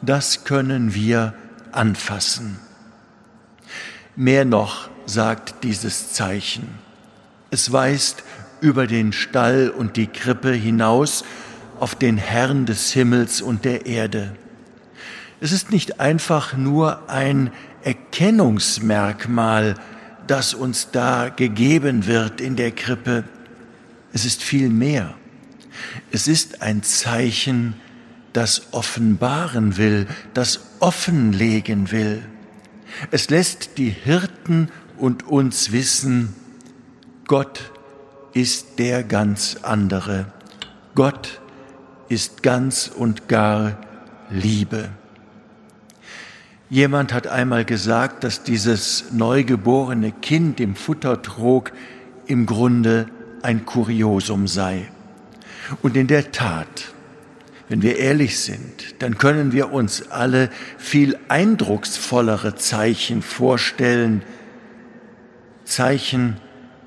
das 0.01 0.45
können 0.45 0.93
wir 0.93 1.33
anfassen. 1.73 2.57
Mehr 4.15 4.45
noch 4.45 4.89
sagt 5.05 5.55
dieses 5.63 6.13
Zeichen. 6.13 6.69
Es 7.51 7.73
weist 7.73 8.23
über 8.61 8.87
den 8.87 9.11
Stall 9.11 9.73
und 9.75 9.97
die 9.97 10.07
Krippe 10.07 10.53
hinaus 10.53 11.25
auf 11.81 11.95
den 11.95 12.17
Herrn 12.17 12.65
des 12.65 12.93
Himmels 12.93 13.41
und 13.41 13.65
der 13.65 13.85
Erde. 13.85 14.37
Es 15.41 15.51
ist 15.51 15.69
nicht 15.69 15.99
einfach 15.99 16.55
nur 16.55 17.09
ein 17.09 17.51
Erkennungsmerkmal, 17.83 19.75
das 20.27 20.53
uns 20.53 20.89
da 20.91 21.29
gegeben 21.29 22.05
wird 22.05 22.41
in 22.41 22.55
der 22.55 22.71
Krippe. 22.71 23.23
Es 24.13 24.25
ist 24.25 24.43
viel 24.43 24.69
mehr. 24.69 25.15
Es 26.11 26.27
ist 26.27 26.61
ein 26.61 26.83
Zeichen, 26.83 27.75
das 28.31 28.73
offenbaren 28.73 29.77
will, 29.77 30.07
das 30.33 30.61
offenlegen 30.79 31.91
will. 31.91 32.23
Es 33.11 33.29
lässt 33.29 33.77
die 33.77 33.89
Hirten 33.89 34.69
und 34.97 35.27
uns 35.27 35.71
wissen, 35.71 36.35
Gott 37.27 37.71
ist 38.33 38.79
der 38.79 39.03
ganz 39.03 39.57
andere. 39.61 40.31
Gott 40.95 41.41
ist 42.09 42.43
ganz 42.43 42.91
und 42.93 43.27
gar 43.27 43.79
Liebe. 44.29 44.89
Jemand 46.73 47.13
hat 47.13 47.27
einmal 47.27 47.65
gesagt, 47.65 48.23
dass 48.23 48.41
dieses 48.41 49.11
neugeborene 49.11 50.11
Kind 50.11 50.59
im 50.59 50.75
Futtertrog 50.75 51.71
im 52.25 52.47
Grunde 52.47 53.05
ein 53.43 53.63
Kuriosum 53.63 54.47
sei. 54.47 54.89
Und 55.83 55.95
in 55.95 56.07
der 56.07 56.31
Tat, 56.31 56.91
wenn 57.69 57.83
wir 57.83 57.97
ehrlich 57.99 58.39
sind, 58.39 59.03
dann 59.03 59.19
können 59.19 59.51
wir 59.51 59.71
uns 59.71 60.09
alle 60.09 60.49
viel 60.79 61.15
eindrucksvollere 61.27 62.55
Zeichen 62.55 63.21
vorstellen, 63.21 64.23
Zeichen, 65.65 66.37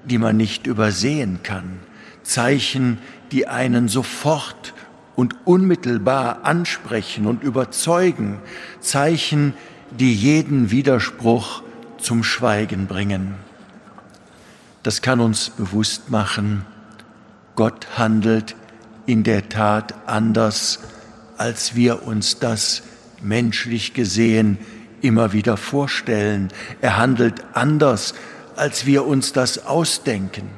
die 0.05 0.19
man 0.19 0.37
nicht 0.37 0.67
übersehen 0.67 1.45
kann, 1.45 1.79
Zeichen, 2.25 2.99
die 3.31 3.47
einen 3.47 3.87
sofort 3.87 4.75
und 5.15 5.37
unmittelbar 5.47 6.41
ansprechen 6.43 7.29
und 7.29 7.45
überzeugen, 7.45 8.41
Zeichen, 8.81 9.55
die 9.55 9.76
jeden 9.99 10.71
Widerspruch 10.71 11.63
zum 11.99 12.23
Schweigen 12.23 12.87
bringen. 12.87 13.35
Das 14.83 15.03
kann 15.03 15.21
uns 15.21 15.51
bewusst 15.51 16.11
machen, 16.11 16.65
Gott 17.57 17.87
handelt 17.97 18.55
in 19.07 19.25
der 19.25 19.49
Tat 19.49 19.95
anders, 20.07 20.81
als 21.39 21.75
wir 21.75 22.07
uns 22.07 22.39
das 22.39 22.83
menschlich 23.23 23.95
gesehen 23.95 24.59
immer 25.01 25.33
wieder 25.33 25.57
vorstellen. 25.57 26.49
Er 26.81 26.99
handelt 26.99 27.43
anders, 27.55 28.15
als 28.57 28.87
wir 28.87 29.07
uns 29.07 29.33
das 29.33 29.67
ausdenken. 29.67 30.51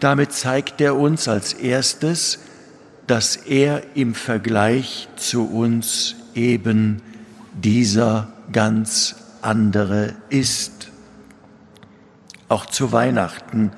Damit 0.00 0.32
zeigt 0.32 0.80
er 0.80 0.96
uns 0.96 1.28
als 1.28 1.52
erstes, 1.52 2.40
dass 3.06 3.36
er 3.36 3.82
im 3.94 4.14
Vergleich 4.14 5.08
zu 5.16 5.48
uns 5.48 6.14
eben 6.34 7.02
dieser 7.62 8.28
ganz 8.52 9.16
andere 9.42 10.14
ist. 10.28 10.90
Auch 12.48 12.66
zu 12.66 12.92
Weihnachten 12.92 13.72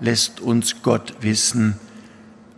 lässt 0.00 0.40
uns 0.40 0.82
Gott 0.82 1.14
wissen, 1.20 1.78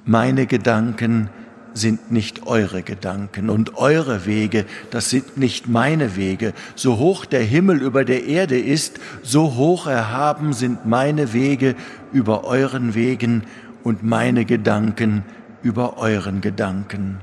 meine 0.05 0.47
Gedanken 0.47 1.29
sind 1.75 2.11
nicht 2.11 2.47
eure 2.47 2.83
Gedanken 2.83 3.51
und 3.51 3.77
eure 3.77 4.27
Wege, 4.27 4.65
das 4.91 5.11
sind 5.11 5.37
nicht 5.37 5.69
meine 5.69 6.17
Wege. 6.17 6.55
So 6.75 6.99
hoch 6.99 7.25
der 7.25 7.43
Himmel 7.43 7.83
über 7.83 8.05
der 8.05 8.25
Erde 8.25 8.59
ist, 8.59 8.99
so 9.23 9.55
hoch 9.55 9.87
erhaben 9.87 10.53
sind 10.53 10.87
meine 10.87 11.33
Wege 11.33 11.75
über 12.13 12.45
euren 12.45 12.95
Wegen 12.95 13.45
und 13.85 14.03
meine 14.03 14.45
Gedanken 14.45 15.25
über 15.63 15.99
euren 15.99 16.41
Gedanken. 16.41 17.21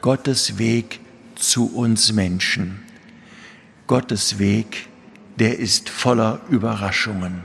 Gottes 0.00 0.58
Weg 0.58 1.00
zu 1.36 1.74
uns 1.74 2.12
Menschen. 2.12 2.82
Gottes 3.86 4.38
Weg, 4.38 4.88
der 5.38 5.58
ist 5.58 5.88
voller 5.88 6.40
Überraschungen. 6.50 7.44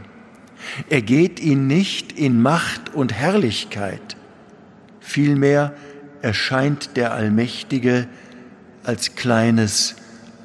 Er 0.89 1.01
geht 1.01 1.39
ihn 1.39 1.67
nicht 1.67 2.11
in 2.13 2.41
Macht 2.41 2.93
und 2.93 3.13
Herrlichkeit, 3.13 4.15
vielmehr 4.99 5.73
erscheint 6.21 6.95
der 6.97 7.13
Allmächtige 7.13 8.07
als 8.83 9.15
kleines, 9.15 9.95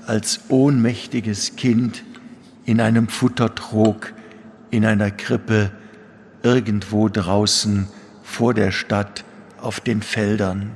als 0.06 0.40
ohnmächtiges 0.48 1.56
Kind 1.56 2.04
in 2.64 2.80
einem 2.80 3.08
Futtertrog, 3.08 4.12
in 4.70 4.84
einer 4.84 5.10
Krippe, 5.10 5.70
irgendwo 6.42 7.08
draußen 7.08 7.88
vor 8.22 8.54
der 8.54 8.72
Stadt 8.72 9.24
auf 9.60 9.80
den 9.80 10.02
Feldern. 10.02 10.72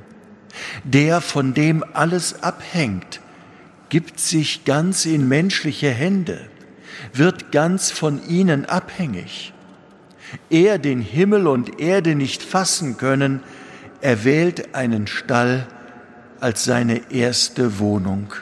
Der, 0.83 1.21
von 1.21 1.53
dem 1.53 1.83
alles 1.93 2.43
abhängt, 2.43 3.19
gibt 3.89 4.19
sich 4.19 4.65
ganz 4.65 5.05
in 5.05 5.27
menschliche 5.27 5.89
Hände, 5.89 6.39
wird 7.13 7.51
ganz 7.51 7.91
von 7.91 8.25
ihnen 8.27 8.65
abhängig. 8.65 9.53
Er, 10.49 10.79
den 10.79 11.01
Himmel 11.01 11.47
und 11.47 11.79
Erde 11.79 12.15
nicht 12.15 12.41
fassen 12.41 12.97
können, 12.97 13.41
erwählt 13.99 14.73
einen 14.75 15.07
Stall 15.07 15.67
als 16.39 16.63
seine 16.63 17.11
erste 17.11 17.79
Wohnung. 17.79 18.33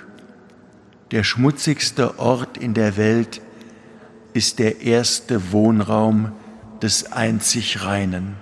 Der 1.12 1.24
schmutzigste 1.24 2.20
Ort 2.20 2.58
in 2.58 2.74
der 2.74 2.96
Welt 2.96 3.42
ist 4.34 4.60
der 4.60 4.82
erste 4.82 5.52
Wohnraum 5.52 6.32
des 6.82 7.12
einzig 7.12 7.84
Reinen. 7.84 8.36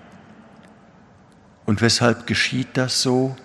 Und 1.65 1.81
weshalb 1.81 2.27
geschieht 2.27 2.69
das 2.73 3.01
so? 3.01 3.35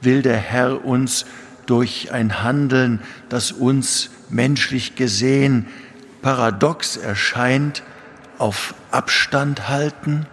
Will 0.00 0.22
der 0.22 0.36
Herr 0.36 0.84
uns 0.84 1.26
durch 1.66 2.12
ein 2.12 2.42
Handeln, 2.42 3.00
das 3.28 3.52
uns 3.52 4.10
menschlich 4.30 4.94
gesehen 4.96 5.66
paradox 6.22 6.96
erscheint, 6.96 7.82
auf 8.38 8.74
Abstand 8.90 9.68
halten? 9.68 10.26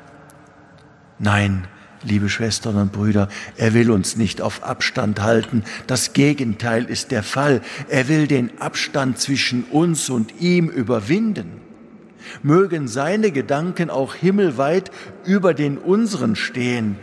Nein, 1.20 1.68
liebe 2.04 2.30
Schwestern 2.30 2.76
und 2.78 2.92
Brüder, 2.92 3.30
er 3.58 3.74
will 3.74 3.92
uns 3.92 4.16
nicht 4.16 4.42
auf 4.42 4.64
Abstand 4.64 5.22
halten. 5.22 5.64
Das 5.88 6.14
Gegenteil 6.14 6.86
ist 6.86 7.12
der 7.12 7.24
Fall. 7.24 7.62
Er 7.90 8.08
will 8.08 8.28
den 8.28 8.62
Abstand 8.62 9.20
zwischen 9.20 9.64
uns 9.66 10.10
und 10.10 10.40
ihm 10.42 10.70
überwinden. 10.70 11.62
Mögen 12.42 12.88
seine 12.88 13.32
Gedanken 13.32 13.90
auch 13.90 14.16
himmelweit 14.16 14.92
über 15.26 15.54
den 15.54 15.78
unseren 15.78 16.36
stehen. 16.36 16.98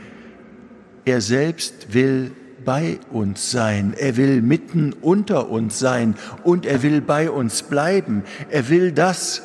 Er 1.04 1.20
selbst 1.20 1.94
will 1.94 2.32
bei 2.64 2.98
uns 3.10 3.50
sein, 3.50 3.94
er 3.96 4.16
will 4.16 4.42
mitten 4.42 4.92
unter 4.92 5.48
uns 5.50 5.78
sein 5.78 6.14
und 6.42 6.66
er 6.66 6.82
will 6.82 7.00
bei 7.00 7.30
uns 7.30 7.62
bleiben. 7.62 8.22
Er 8.50 8.68
will 8.68 8.92
das, 8.92 9.42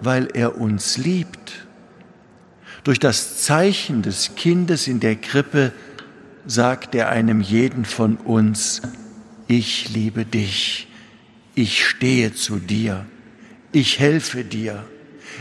weil 0.00 0.28
er 0.34 0.58
uns 0.60 0.96
liebt. 0.96 1.66
Durch 2.84 2.98
das 2.98 3.42
Zeichen 3.42 4.02
des 4.02 4.34
Kindes 4.36 4.88
in 4.88 5.00
der 5.00 5.16
Krippe 5.16 5.72
sagt 6.46 6.94
er 6.94 7.10
einem 7.10 7.40
jeden 7.40 7.84
von 7.84 8.16
uns, 8.16 8.80
ich 9.46 9.92
liebe 9.94 10.24
dich, 10.24 10.88
ich 11.54 11.84
stehe 11.84 12.32
zu 12.32 12.56
dir, 12.56 13.04
ich 13.72 13.98
helfe 13.98 14.44
dir, 14.44 14.84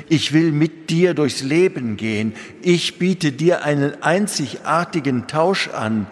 ich 0.10 0.34
will 0.34 0.52
mit 0.52 0.90
dir 0.90 1.14
durchs 1.14 1.44
Leben 1.44 1.98
gehen, 1.98 2.34
ich 2.62 3.00
biete 3.00 3.32
dir 3.32 3.64
einen 3.64 4.02
einzigartigen 4.04 5.28
Tausch 5.28 5.70
an, 5.70 6.08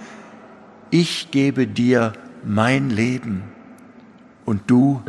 ich 1.01 1.29
gebe 1.29 1.67
dir 1.67 2.13
mein 2.45 2.89
Leben 2.89 3.43
und 4.45 4.61
du, 4.67 5.01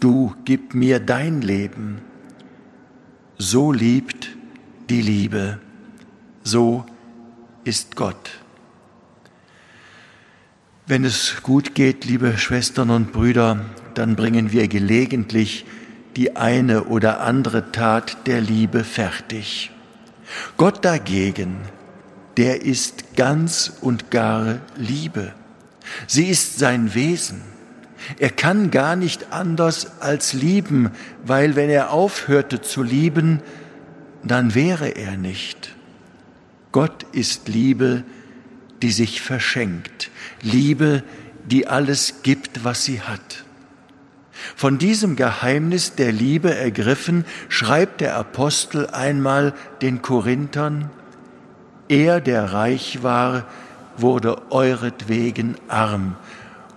du 0.00 0.34
gib 0.46 0.74
mir 0.74 0.98
dein 0.98 1.42
Leben. 1.42 2.00
So 3.36 3.70
liebt 3.70 4.30
die 4.88 5.02
Liebe, 5.02 5.58
so 6.42 6.86
ist 7.64 7.96
Gott. 7.96 8.30
Wenn 10.86 11.04
es 11.04 11.42
gut 11.42 11.74
geht, 11.74 12.06
liebe 12.06 12.38
Schwestern 12.38 12.88
und 12.88 13.12
Brüder, 13.12 13.66
dann 13.92 14.16
bringen 14.16 14.52
wir 14.52 14.68
gelegentlich 14.68 15.66
die 16.16 16.36
eine 16.36 16.84
oder 16.84 17.20
andere 17.20 17.72
Tat 17.72 18.26
der 18.26 18.40
Liebe 18.40 18.84
fertig. 18.84 19.70
Gott 20.56 20.82
dagegen 20.82 21.58
der 22.40 22.62
ist 22.62 23.16
ganz 23.16 23.70
und 23.82 24.10
gar 24.10 24.60
Liebe. 24.74 25.34
Sie 26.06 26.24
ist 26.24 26.58
sein 26.58 26.94
Wesen. 26.94 27.42
Er 28.18 28.30
kann 28.30 28.70
gar 28.70 28.96
nicht 28.96 29.30
anders 29.30 30.00
als 30.00 30.32
lieben, 30.32 30.90
weil 31.22 31.54
wenn 31.54 31.68
er 31.68 31.90
aufhörte 31.90 32.62
zu 32.62 32.82
lieben, 32.82 33.42
dann 34.24 34.54
wäre 34.54 34.88
er 34.88 35.18
nicht. 35.18 35.76
Gott 36.72 37.04
ist 37.12 37.46
Liebe, 37.46 38.04
die 38.80 38.90
sich 38.90 39.20
verschenkt, 39.20 40.10
Liebe, 40.40 41.02
die 41.44 41.66
alles 41.66 42.22
gibt, 42.22 42.64
was 42.64 42.86
sie 42.86 43.02
hat. 43.02 43.44
Von 44.56 44.78
diesem 44.78 45.14
Geheimnis 45.14 45.94
der 45.94 46.10
Liebe 46.10 46.54
ergriffen, 46.54 47.26
schreibt 47.50 48.00
der 48.00 48.16
Apostel 48.16 48.86
einmal 48.86 49.52
den 49.82 50.00
Korinthern, 50.00 50.88
er, 51.90 52.20
der 52.20 52.52
reich 52.52 53.02
war, 53.02 53.44
wurde 53.96 54.50
euretwegen 54.50 55.56
arm, 55.68 56.16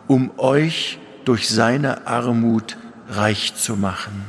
um 0.07 0.31
euch 0.37 0.99
durch 1.23 1.47
seine 1.47 2.07
Armut 2.07 2.77
reich 3.07 3.55
zu 3.55 3.75
machen. 3.75 4.25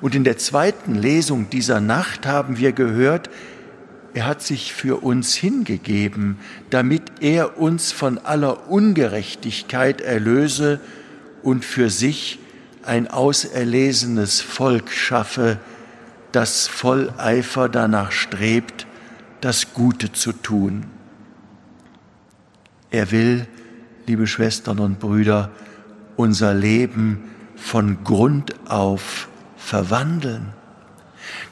Und 0.00 0.14
in 0.14 0.24
der 0.24 0.38
zweiten 0.38 0.94
Lesung 0.94 1.50
dieser 1.50 1.80
Nacht 1.80 2.26
haben 2.26 2.56
wir 2.56 2.72
gehört, 2.72 3.28
er 4.14 4.26
hat 4.26 4.42
sich 4.42 4.72
für 4.72 5.02
uns 5.02 5.34
hingegeben, 5.34 6.38
damit 6.70 7.02
er 7.20 7.58
uns 7.58 7.90
von 7.90 8.18
aller 8.18 8.70
Ungerechtigkeit 8.70 10.00
erlöse 10.00 10.80
und 11.42 11.64
für 11.64 11.90
sich 11.90 12.38
ein 12.84 13.08
auserlesenes 13.08 14.40
Volk 14.40 14.90
schaffe, 14.90 15.58
das 16.30 16.68
voll 16.68 17.12
Eifer 17.18 17.68
danach 17.68 18.12
strebt, 18.12 18.86
das 19.44 19.74
Gute 19.74 20.10
zu 20.10 20.32
tun. 20.32 20.86
Er 22.90 23.10
will, 23.10 23.46
liebe 24.06 24.26
Schwestern 24.26 24.78
und 24.78 25.00
Brüder, 25.00 25.50
unser 26.16 26.54
Leben 26.54 27.24
von 27.54 28.04
Grund 28.04 28.54
auf 28.70 29.28
verwandeln. 29.58 30.54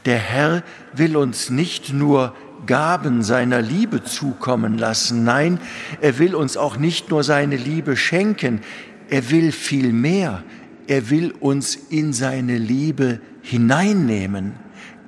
Der 0.07 0.16
Herr 0.16 0.62
will 0.95 1.18
uns 1.18 1.51
nicht 1.51 1.93
nur 1.93 2.34
Gaben 2.64 3.22
seiner 3.22 3.61
Liebe 3.61 4.03
zukommen 4.03 4.78
lassen, 4.78 5.24
nein, 5.24 5.59
er 6.01 6.18
will 6.18 6.34
uns 6.34 6.57
auch 6.57 6.78
nicht 6.78 7.11
nur 7.11 7.22
seine 7.22 7.57
Liebe 7.57 7.99
schenken, 7.99 8.62
er 9.11 9.30
will 9.30 9.53
viel 9.53 9.93
mehr, 9.93 10.43
er 10.86 11.11
will 11.11 11.32
uns 11.40 11.74
in 11.74 12.14
seine 12.14 12.57
Liebe 12.57 13.20
hineinnehmen. 13.43 14.55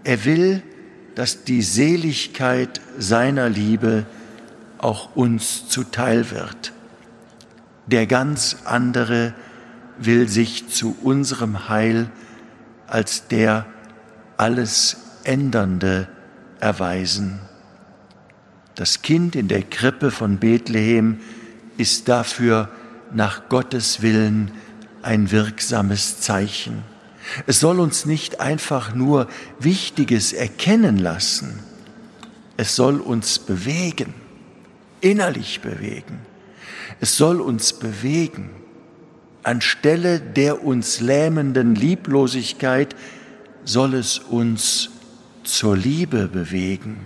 Er 0.03 0.27
will, 0.27 0.63
dass 1.15 1.45
die 1.45 1.63
Seligkeit 1.63 2.81
seiner 2.99 3.49
Liebe 3.49 4.07
auch 4.79 5.15
uns 5.17 5.69
zuteil 5.69 6.31
wird. 6.31 6.73
Der 7.87 8.07
ganz 8.07 8.59
andere 8.65 9.35
will 9.99 10.29
sich 10.29 10.69
zu 10.69 10.97
unserem 11.03 11.69
Heil 11.69 12.11
als 12.87 13.29
der 13.29 13.67
alles 14.37 14.97
Ändernde 15.25 16.09
erweisen. 16.61 17.41
Das 18.75 19.03
Kind 19.03 19.37
in 19.37 19.49
der 19.49 19.63
Krippe 19.63 20.11
von 20.11 20.39
Bethlehem 20.39 21.21
ist 21.77 22.09
dafür 22.09 22.71
nach 23.13 23.49
Gottes 23.49 24.03
Willen 24.03 24.51
ein 25.03 25.31
wirksames 25.31 26.21
Zeichen. 26.21 26.83
Es 27.47 27.61
soll 27.61 27.81
uns 27.81 28.07
nicht 28.07 28.41
einfach 28.41 28.95
nur 28.95 29.29
Wichtiges 29.59 30.33
erkennen 30.33 30.99
lassen, 30.99 31.61
es 32.57 32.77
soll 32.77 33.01
uns 33.01 33.39
bewegen, 33.39 34.15
innerlich 35.01 35.61
bewegen. 35.61 36.21
Es 37.01 37.17
soll 37.17 37.41
uns 37.41 37.73
bewegen, 37.73 38.51
anstelle 39.43 40.21
der 40.21 40.65
uns 40.65 41.01
lähmenden 41.01 41.75
Lieblosigkeit 41.75 42.95
soll 43.65 43.95
es 43.95 44.19
uns 44.19 44.91
zur 45.43 45.77
Liebe 45.77 46.29
bewegen. 46.29 46.99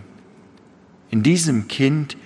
In 1.10 1.22
diesem 1.22 1.68
Kind 1.68 2.16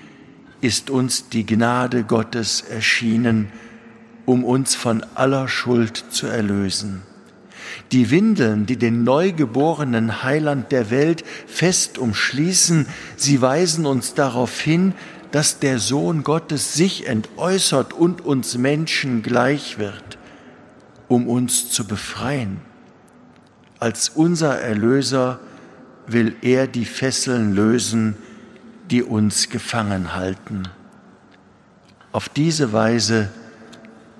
ist 0.61 0.91
uns 0.91 1.29
die 1.29 1.47
Gnade 1.47 2.05
Gottes 2.05 2.63
erschienen, 2.63 3.53
um 4.27 4.45
uns 4.45 4.75
von 4.75 5.05
aller 5.15 5.49
Schuld 5.49 6.05
zu 6.11 6.27
erlösen. 6.27 7.03
Die 7.93 8.11
Windeln, 8.11 8.67
die 8.67 8.77
den 8.77 9.05
neugeborenen 9.05 10.23
Heiland 10.23 10.73
der 10.73 10.91
Welt 10.91 11.25
fest 11.47 11.99
umschließen, 11.99 12.87
sie 13.17 13.41
weisen 13.41 13.87
uns 13.87 14.15
darauf 14.15 14.61
hin, 14.61 14.95
dass 15.31 15.59
der 15.59 15.79
Sohn 15.79 16.23
Gottes 16.23 16.75
sich 16.75 17.07
entäußert 17.07 17.93
und 17.93 18.21
uns 18.21 18.59
Menschen 18.59 19.23
gleich 19.23 19.79
wird, 19.79 20.19
um 21.09 21.27
uns 21.27 21.71
zu 21.71 21.87
befreien. 21.87 22.61
Als 23.79 24.11
unser 24.11 24.61
Erlöser 24.61 25.41
will 26.07 26.37
er 26.43 26.67
die 26.67 26.85
Fesseln 26.85 27.55
lösen, 27.55 28.17
die 28.91 29.03
uns 29.03 29.49
gefangen 29.49 30.15
halten. 30.15 30.69
Auf 32.13 32.29
diese 32.29 32.73
Weise 32.73 33.31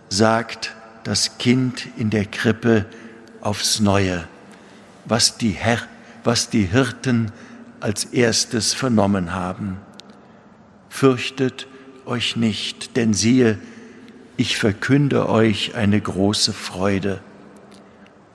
sagt 0.09 0.75
das 1.05 1.37
Kind 1.39 1.89
in 1.99 2.11
der 2.11 2.25
Krippe 2.25 2.87
aufs 3.43 3.81
Neue, 3.81 4.27
was 5.05 5.37
die, 5.37 5.51
Herr, 5.51 5.79
was 6.25 6.49
die 6.49 6.65
Hirten 6.65 7.31
als 7.81 8.05
erstes 8.05 8.73
vernommen 8.73 9.35
haben. 9.35 9.77
Fürchtet 10.89 11.67
euch 12.07 12.37
nicht, 12.37 12.97
denn 12.97 13.13
siehe, 13.13 13.59
ich 14.37 14.57
verkünde 14.57 15.29
euch 15.29 15.75
eine 15.75 16.01
große 16.01 16.53
Freude. 16.53 17.21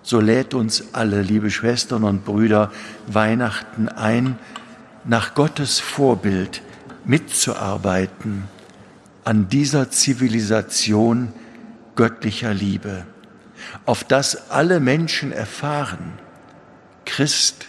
So 0.04 0.20
lädt 0.20 0.54
uns 0.54 0.94
alle, 0.94 1.22
liebe 1.22 1.50
Schwestern 1.50 2.04
und 2.04 2.24
Brüder, 2.24 2.72
Weihnachten 3.08 3.90
ein, 3.90 4.38
nach 5.06 5.34
Gottes 5.34 5.80
Vorbild 5.80 6.62
mitzuarbeiten 7.06 8.44
an 9.24 9.50
dieser 9.50 9.90
Zivilisation, 9.90 11.34
göttlicher 11.96 12.54
Liebe, 12.54 13.06
auf 13.86 14.04
das 14.04 14.50
alle 14.52 14.80
Menschen 14.80 15.32
erfahren, 15.32 16.14
Christ, 17.06 17.68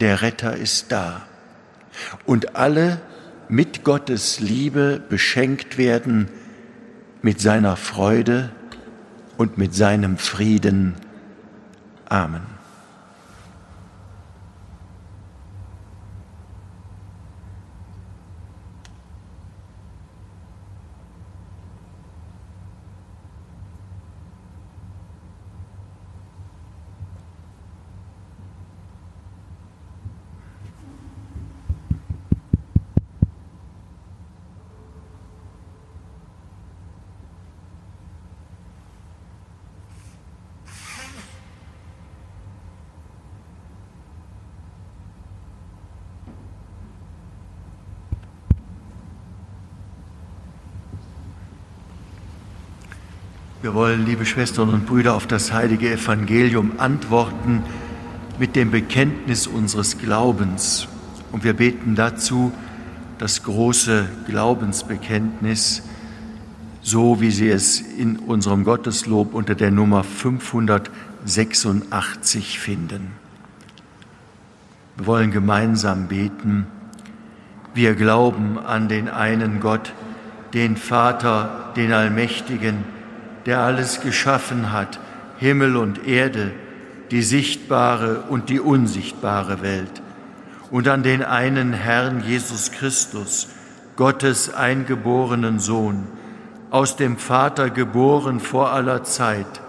der 0.00 0.22
Retter, 0.22 0.56
ist 0.56 0.90
da 0.92 1.22
und 2.26 2.56
alle 2.56 3.00
mit 3.48 3.84
Gottes 3.84 4.40
Liebe 4.40 5.00
beschenkt 5.08 5.78
werden, 5.78 6.28
mit 7.22 7.40
seiner 7.40 7.76
Freude 7.76 8.50
und 9.36 9.58
mit 9.58 9.74
seinem 9.74 10.18
Frieden. 10.18 10.94
Amen. 12.08 12.53
Wir 53.64 53.72
wollen, 53.72 54.04
liebe 54.04 54.26
Schwestern 54.26 54.68
und 54.68 54.84
Brüder, 54.84 55.14
auf 55.14 55.26
das 55.26 55.50
heilige 55.50 55.90
Evangelium 55.90 56.72
antworten 56.76 57.62
mit 58.38 58.56
dem 58.56 58.70
Bekenntnis 58.70 59.46
unseres 59.46 59.96
Glaubens. 59.96 60.86
Und 61.32 61.44
wir 61.44 61.54
beten 61.54 61.94
dazu 61.94 62.52
das 63.16 63.42
große 63.42 64.06
Glaubensbekenntnis, 64.26 65.82
so 66.82 67.22
wie 67.22 67.30
Sie 67.30 67.48
es 67.48 67.80
in 67.80 68.18
unserem 68.18 68.64
Gotteslob 68.64 69.32
unter 69.32 69.54
der 69.54 69.70
Nummer 69.70 70.04
586 70.04 72.58
finden. 72.58 73.12
Wir 74.98 75.06
wollen 75.06 75.30
gemeinsam 75.30 76.08
beten. 76.08 76.66
Wir 77.72 77.94
glauben 77.94 78.58
an 78.58 78.88
den 78.88 79.08
einen 79.08 79.60
Gott, 79.60 79.94
den 80.52 80.76
Vater, 80.76 81.72
den 81.76 81.94
Allmächtigen, 81.94 82.92
der 83.46 83.60
alles 83.60 84.00
geschaffen 84.00 84.72
hat, 84.72 84.98
Himmel 85.38 85.76
und 85.76 86.06
Erde, 86.06 86.52
die 87.10 87.22
sichtbare 87.22 88.22
und 88.28 88.48
die 88.48 88.60
unsichtbare 88.60 89.62
Welt, 89.62 90.02
und 90.70 90.88
an 90.88 91.02
den 91.02 91.22
einen 91.22 91.72
Herrn 91.72 92.22
Jesus 92.24 92.72
Christus, 92.72 93.48
Gottes 93.96 94.52
eingeborenen 94.52 95.58
Sohn, 95.58 96.06
aus 96.70 96.96
dem 96.96 97.18
Vater 97.18 97.70
geboren 97.70 98.40
vor 98.40 98.70
aller 98.70 99.04
Zeit, 99.04 99.60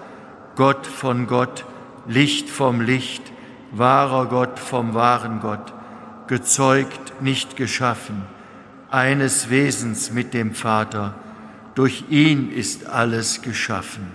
Gott 0.56 0.88
von 0.88 1.28
Gott, 1.28 1.66
Licht 2.08 2.50
vom 2.50 2.82
Licht, 2.82 3.24
wahrer 3.72 4.28
Gott 4.28 4.58
vom 4.58 4.94
wahren 4.94 5.40
Gott, 5.42 5.74
gezeugt, 6.28 7.22
nicht 7.22 7.58
geschaffen, 7.58 8.24
eines 8.90 9.50
Wesens 9.50 10.12
mit 10.12 10.34
dem 10.34 10.56
Vater, 10.56 11.16
durch 11.76 12.06
ihn 12.10 12.52
ist 12.52 12.88
alles 12.88 13.42
geschaffen. 13.42 14.08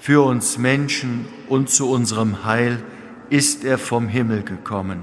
Für 0.00 0.24
uns 0.24 0.58
Menschen 0.58 1.26
und 1.48 1.70
zu 1.70 1.88
unserem 1.90 2.44
Heil 2.44 2.82
ist 3.30 3.64
er 3.64 3.78
vom 3.78 4.08
Himmel 4.08 4.42
gekommen, 4.42 5.00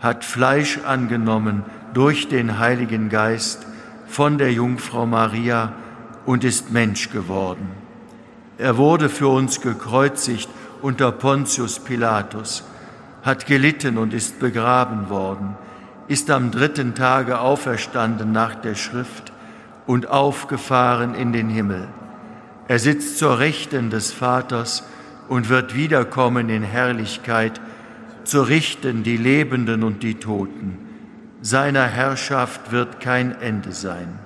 hat 0.00 0.24
Fleisch 0.24 0.78
angenommen 0.84 1.64
durch 1.94 2.28
den 2.28 2.58
Heiligen 2.58 3.08
Geist 3.08 3.66
von 4.06 4.38
der 4.38 4.52
Jungfrau 4.52 5.06
Maria 5.06 5.72
und 6.26 6.44
ist 6.44 6.72
Mensch 6.72 7.10
geworden. 7.10 7.70
Er 8.56 8.76
wurde 8.76 9.08
für 9.08 9.28
uns 9.28 9.60
gekreuzigt 9.60 10.48
unter 10.82 11.12
Pontius 11.12 11.78
Pilatus, 11.78 12.64
hat 13.22 13.46
gelitten 13.46 13.98
und 13.98 14.14
ist 14.14 14.40
begraben 14.40 15.10
worden, 15.10 15.56
ist 16.08 16.30
am 16.30 16.50
dritten 16.50 16.94
Tage 16.94 17.40
auferstanden 17.40 18.32
nach 18.32 18.54
der 18.56 18.74
Schrift 18.74 19.32
und 19.88 20.10
aufgefahren 20.10 21.14
in 21.14 21.32
den 21.32 21.48
Himmel. 21.48 21.88
Er 22.68 22.78
sitzt 22.78 23.16
zur 23.16 23.38
Rechten 23.38 23.88
des 23.88 24.12
Vaters 24.12 24.86
und 25.28 25.48
wird 25.48 25.74
wiederkommen 25.74 26.50
in 26.50 26.62
Herrlichkeit, 26.62 27.58
zu 28.22 28.42
richten 28.42 29.02
die 29.02 29.16
Lebenden 29.16 29.82
und 29.82 30.02
die 30.02 30.16
Toten. 30.16 30.76
Seiner 31.40 31.86
Herrschaft 31.86 32.70
wird 32.70 33.00
kein 33.00 33.40
Ende 33.40 33.72
sein. 33.72 34.18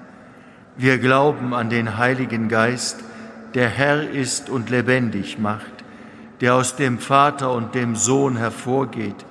Wir 0.76 0.98
glauben 0.98 1.54
an 1.54 1.70
den 1.70 1.96
Heiligen 1.96 2.48
Geist, 2.48 2.98
der 3.54 3.68
Herr 3.68 4.10
ist 4.10 4.50
und 4.50 4.68
lebendig 4.68 5.38
macht, 5.38 5.84
der 6.40 6.56
aus 6.56 6.74
dem 6.74 6.98
Vater 6.98 7.52
und 7.52 7.76
dem 7.76 7.94
Sohn 7.94 8.36
hervorgeht, 8.36 9.24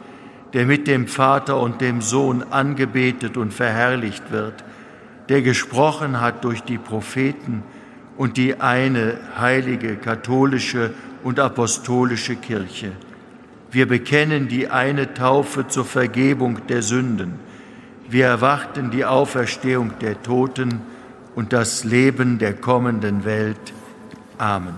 der 0.53 0.65
mit 0.65 0.87
dem 0.87 1.07
Vater 1.07 1.59
und 1.59 1.81
dem 1.81 2.01
Sohn 2.01 2.41
angebetet 2.51 3.35
und 3.35 3.53
verherrlicht 3.53 4.31
wird, 4.31 4.63
der 5.31 5.41
gesprochen 5.41 6.19
hat 6.19 6.43
durch 6.43 6.61
die 6.61 6.77
Propheten 6.77 7.63
und 8.17 8.35
die 8.35 8.59
eine 8.59 9.17
heilige 9.39 9.95
katholische 9.95 10.93
und 11.23 11.39
apostolische 11.39 12.35
Kirche. 12.35 12.91
Wir 13.71 13.87
bekennen 13.87 14.49
die 14.49 14.67
eine 14.67 15.13
Taufe 15.13 15.69
zur 15.69 15.85
Vergebung 15.85 16.67
der 16.67 16.81
Sünden. 16.81 17.39
Wir 18.09 18.25
erwarten 18.25 18.91
die 18.91 19.05
Auferstehung 19.05 19.93
der 20.01 20.21
Toten 20.21 20.81
und 21.33 21.53
das 21.53 21.85
Leben 21.85 22.37
der 22.37 22.53
kommenden 22.53 23.23
Welt. 23.23 23.71
Amen. 24.37 24.75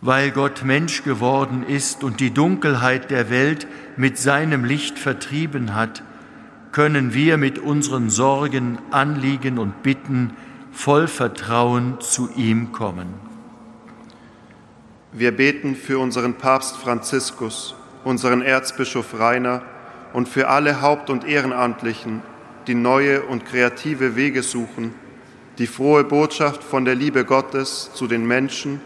Weil 0.00 0.30
Gott 0.30 0.64
Mensch 0.64 1.02
geworden 1.02 1.66
ist 1.68 2.02
und 2.02 2.18
die 2.18 2.32
Dunkelheit 2.32 3.10
der 3.10 3.28
Welt 3.28 3.66
mit 3.98 4.16
seinem 4.16 4.64
Licht 4.64 4.98
vertrieben 4.98 5.74
hat, 5.74 6.02
können 6.76 7.14
wir 7.14 7.38
mit 7.38 7.58
unseren 7.58 8.10
Sorgen, 8.10 8.78
Anliegen 8.90 9.56
und 9.56 9.82
Bitten 9.82 10.36
voll 10.72 11.08
Vertrauen 11.08 12.02
zu 12.02 12.28
ihm 12.36 12.70
kommen. 12.70 13.14
Wir 15.10 15.34
beten 15.34 15.74
für 15.74 15.98
unseren 15.98 16.34
Papst 16.34 16.76
Franziskus, 16.76 17.74
unseren 18.04 18.42
Erzbischof 18.42 19.18
Rainer 19.18 19.62
und 20.12 20.28
für 20.28 20.48
alle 20.48 20.82
Haupt- 20.82 21.08
und 21.08 21.26
Ehrenamtlichen, 21.26 22.20
die 22.66 22.74
neue 22.74 23.22
und 23.22 23.46
kreative 23.46 24.14
Wege 24.14 24.42
suchen, 24.42 24.94
die 25.56 25.66
frohe 25.66 26.04
Botschaft 26.04 26.62
von 26.62 26.84
der 26.84 26.94
Liebe 26.94 27.24
Gottes 27.24 27.90
zu 27.94 28.06
den 28.06 28.26
Menschen 28.26 28.82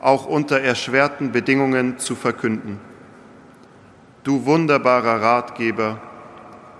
auch 0.00 0.26
unter 0.26 0.58
erschwerten 0.58 1.30
Bedingungen 1.30 2.00
zu 2.00 2.16
verkünden. 2.16 2.80
Du 4.24 4.44
wunderbarer 4.44 5.22
Ratgeber, 5.22 6.00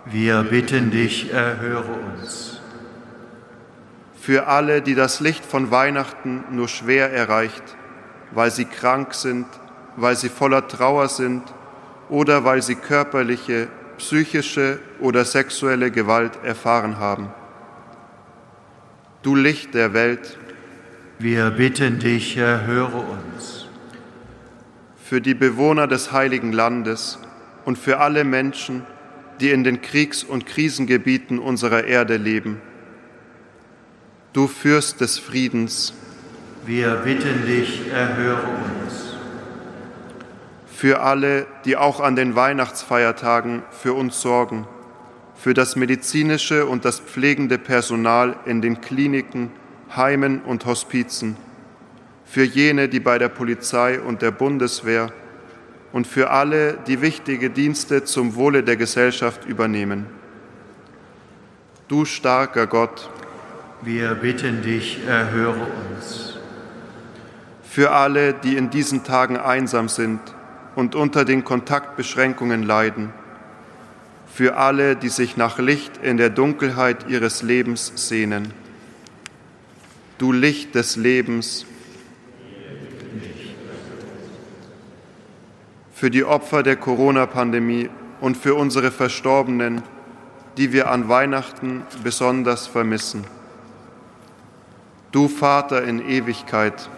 wir 0.04 0.42
bitten 0.42 0.90
dich, 0.90 1.32
erhöre 1.32 1.92
uns. 1.92 2.60
Für 4.20 4.46
alle, 4.46 4.82
die 4.82 4.94
das 4.94 5.20
Licht 5.20 5.44
von 5.44 5.70
Weihnachten 5.70 6.44
nur 6.50 6.68
schwer 6.68 7.12
erreicht, 7.12 7.62
weil 8.32 8.50
sie 8.50 8.64
krank 8.64 9.14
sind, 9.14 9.46
weil 9.96 10.16
sie 10.16 10.28
voller 10.28 10.66
Trauer 10.66 11.08
sind 11.08 11.42
oder 12.08 12.44
weil 12.44 12.62
sie 12.62 12.74
körperliche, 12.74 13.68
psychische 13.98 14.80
oder 15.00 15.24
sexuelle 15.24 15.90
Gewalt 15.90 16.38
erfahren 16.44 16.98
haben. 16.98 17.30
Du 19.22 19.36
Licht 19.36 19.74
der 19.74 19.92
Welt, 19.92 20.38
wir 21.18 21.50
bitten 21.50 22.00
dich, 22.00 22.36
erhöre 22.36 22.98
uns. 22.98 23.66
Für 25.04 25.20
die 25.20 25.34
Bewohner 25.34 25.86
des 25.86 26.10
heiligen 26.10 26.52
Landes 26.52 27.18
und 27.64 27.78
für 27.78 28.00
alle 28.00 28.24
Menschen, 28.24 28.84
die 29.40 29.50
in 29.50 29.64
den 29.64 29.82
Kriegs- 29.82 30.24
und 30.24 30.46
Krisengebieten 30.46 31.38
unserer 31.38 31.84
Erde 31.84 32.16
leben. 32.16 32.60
Du 34.32 34.46
Fürst 34.46 35.00
des 35.00 35.18
Friedens, 35.18 35.94
wir 36.64 36.94
bitten 36.96 37.44
dich, 37.44 37.90
erhöre 37.92 38.44
uns. 38.84 39.14
Für 40.66 41.00
alle, 41.00 41.46
die 41.64 41.76
auch 41.76 42.00
an 42.00 42.16
den 42.16 42.34
Weihnachtsfeiertagen 42.34 43.62
für 43.70 43.92
uns 43.94 44.20
sorgen, 44.20 44.66
für 45.34 45.54
das 45.54 45.76
medizinische 45.76 46.66
und 46.66 46.84
das 46.84 47.00
pflegende 47.00 47.58
Personal 47.58 48.36
in 48.46 48.62
den 48.62 48.80
Kliniken, 48.80 49.50
Heimen 49.94 50.40
und 50.42 50.64
Hospizen, 50.66 51.36
für 52.24 52.44
jene, 52.44 52.88
die 52.88 53.00
bei 53.00 53.18
der 53.18 53.28
Polizei 53.28 54.00
und 54.00 54.22
der 54.22 54.30
Bundeswehr 54.30 55.12
und 55.92 56.06
für 56.06 56.30
alle, 56.30 56.78
die 56.86 57.00
wichtige 57.00 57.50
Dienste 57.50 58.04
zum 58.04 58.34
Wohle 58.34 58.62
der 58.62 58.76
Gesellschaft 58.76 59.44
übernehmen. 59.44 60.06
Du 61.88 62.04
starker 62.04 62.66
Gott, 62.66 63.10
wir 63.82 64.14
bitten 64.14 64.62
dich, 64.62 65.00
erhöre 65.06 65.66
uns. 65.90 66.38
Für 67.64 67.90
alle, 67.90 68.32
die 68.32 68.56
in 68.56 68.70
diesen 68.70 69.02
Tagen 69.02 69.36
einsam 69.36 69.88
sind 69.88 70.20
und 70.76 70.94
unter 70.94 71.24
den 71.24 71.44
Kontaktbeschränkungen 71.44 72.62
leiden. 72.62 73.12
Für 74.32 74.56
alle, 74.56 74.96
die 74.96 75.08
sich 75.08 75.36
nach 75.36 75.58
Licht 75.58 75.98
in 76.02 76.16
der 76.16 76.30
Dunkelheit 76.30 77.08
ihres 77.08 77.42
Lebens 77.42 77.92
sehnen. 77.96 78.54
Du 80.18 80.32
Licht 80.32 80.74
des 80.74 80.96
Lebens, 80.96 81.66
für 86.02 86.10
die 86.10 86.24
Opfer 86.24 86.64
der 86.64 86.74
Corona-Pandemie 86.74 87.88
und 88.20 88.36
für 88.36 88.56
unsere 88.56 88.90
Verstorbenen, 88.90 89.82
die 90.56 90.72
wir 90.72 90.90
an 90.90 91.08
Weihnachten 91.08 91.82
besonders 92.02 92.66
vermissen. 92.66 93.22
Du 95.12 95.28
Vater 95.28 95.84
in 95.84 96.04
Ewigkeit, 96.04 96.90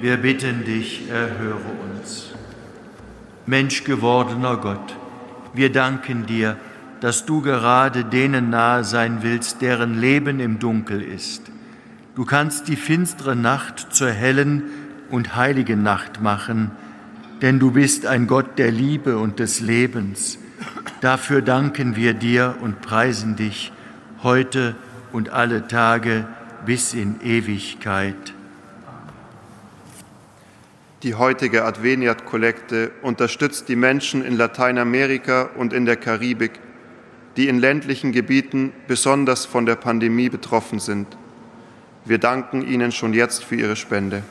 wir 0.00 0.16
bitten 0.18 0.64
dich, 0.64 1.10
erhöre 1.10 1.58
uns. 1.92 2.34
Menschgewordener 3.46 4.58
Gott, 4.58 4.96
wir 5.52 5.72
danken 5.72 6.24
dir, 6.24 6.56
dass 7.00 7.26
du 7.26 7.42
gerade 7.42 8.04
denen 8.04 8.48
nahe 8.48 8.84
sein 8.84 9.22
willst, 9.22 9.60
deren 9.60 9.98
Leben 9.98 10.38
im 10.38 10.60
Dunkel 10.60 11.02
ist. 11.02 11.50
Du 12.14 12.24
kannst 12.24 12.68
die 12.68 12.76
finstere 12.76 13.34
Nacht 13.34 13.92
zur 13.92 14.12
hellen 14.12 14.70
und 15.10 15.34
heiligen 15.34 15.82
Nacht 15.82 16.22
machen, 16.22 16.70
denn 17.42 17.58
du 17.58 17.70
bist 17.70 18.06
ein 18.06 18.26
Gott 18.26 18.58
der 18.58 18.70
Liebe 18.70 19.18
und 19.18 19.38
des 19.38 19.60
Lebens. 19.60 20.38
Dafür 21.00 21.42
danken 21.42 21.96
wir 21.96 22.14
dir 22.14 22.56
und 22.60 22.80
preisen 22.80 23.36
dich 23.36 23.72
heute 24.22 24.74
und 25.12 25.30
alle 25.30 25.68
Tage 25.68 26.26
bis 26.66 26.94
in 26.94 27.20
Ewigkeit. 27.22 28.34
Die 31.04 31.14
heutige 31.14 31.64
Adveniat-Kollekte 31.64 32.90
unterstützt 33.02 33.68
die 33.68 33.76
Menschen 33.76 34.24
in 34.24 34.36
Lateinamerika 34.36 35.48
und 35.56 35.72
in 35.72 35.86
der 35.86 35.96
Karibik, 35.96 36.58
die 37.36 37.46
in 37.46 37.60
ländlichen 37.60 38.10
Gebieten 38.10 38.72
besonders 38.88 39.46
von 39.46 39.64
der 39.64 39.76
Pandemie 39.76 40.28
betroffen 40.28 40.80
sind. 40.80 41.06
Wir 42.04 42.18
danken 42.18 42.66
Ihnen 42.66 42.90
schon 42.90 43.14
jetzt 43.14 43.44
für 43.44 43.54
Ihre 43.54 43.76
Spende. 43.76 44.24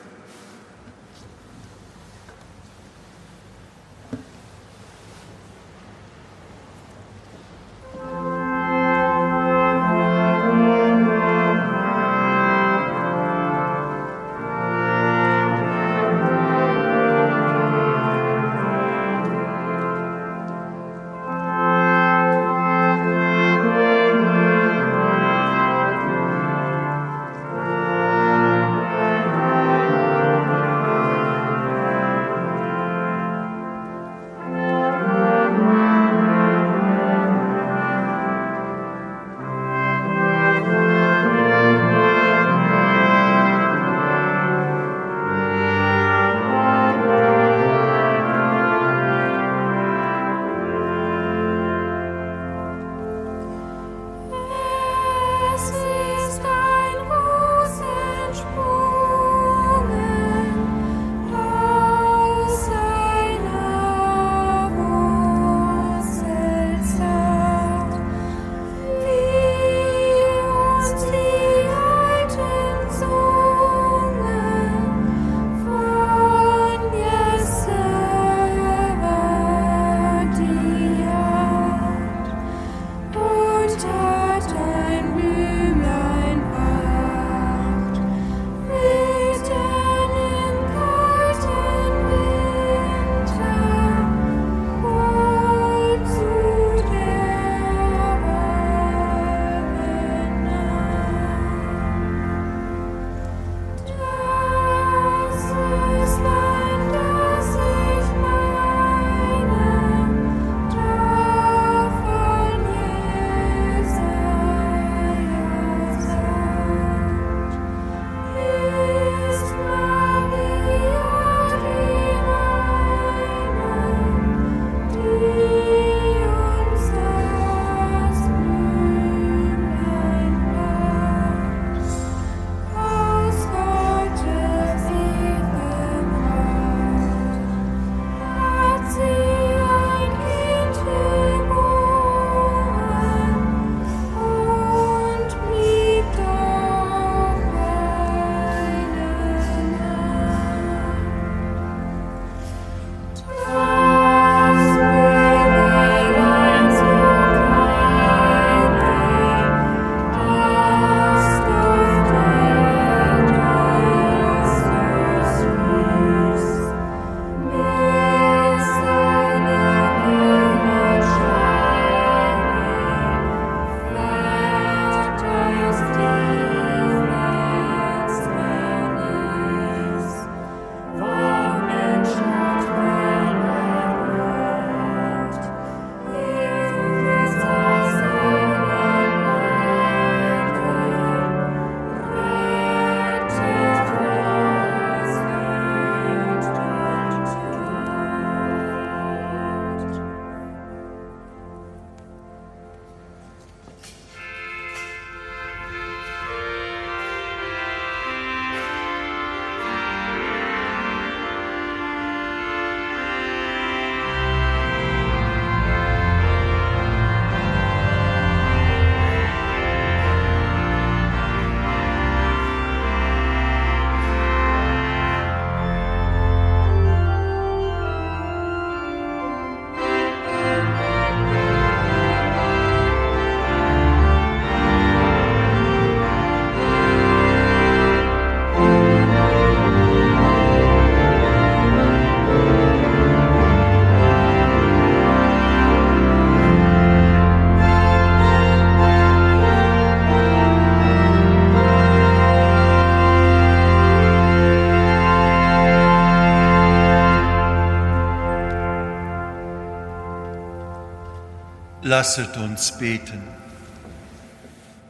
Lasset 261.87 262.35
uns 262.35 262.77
beten. 262.77 263.21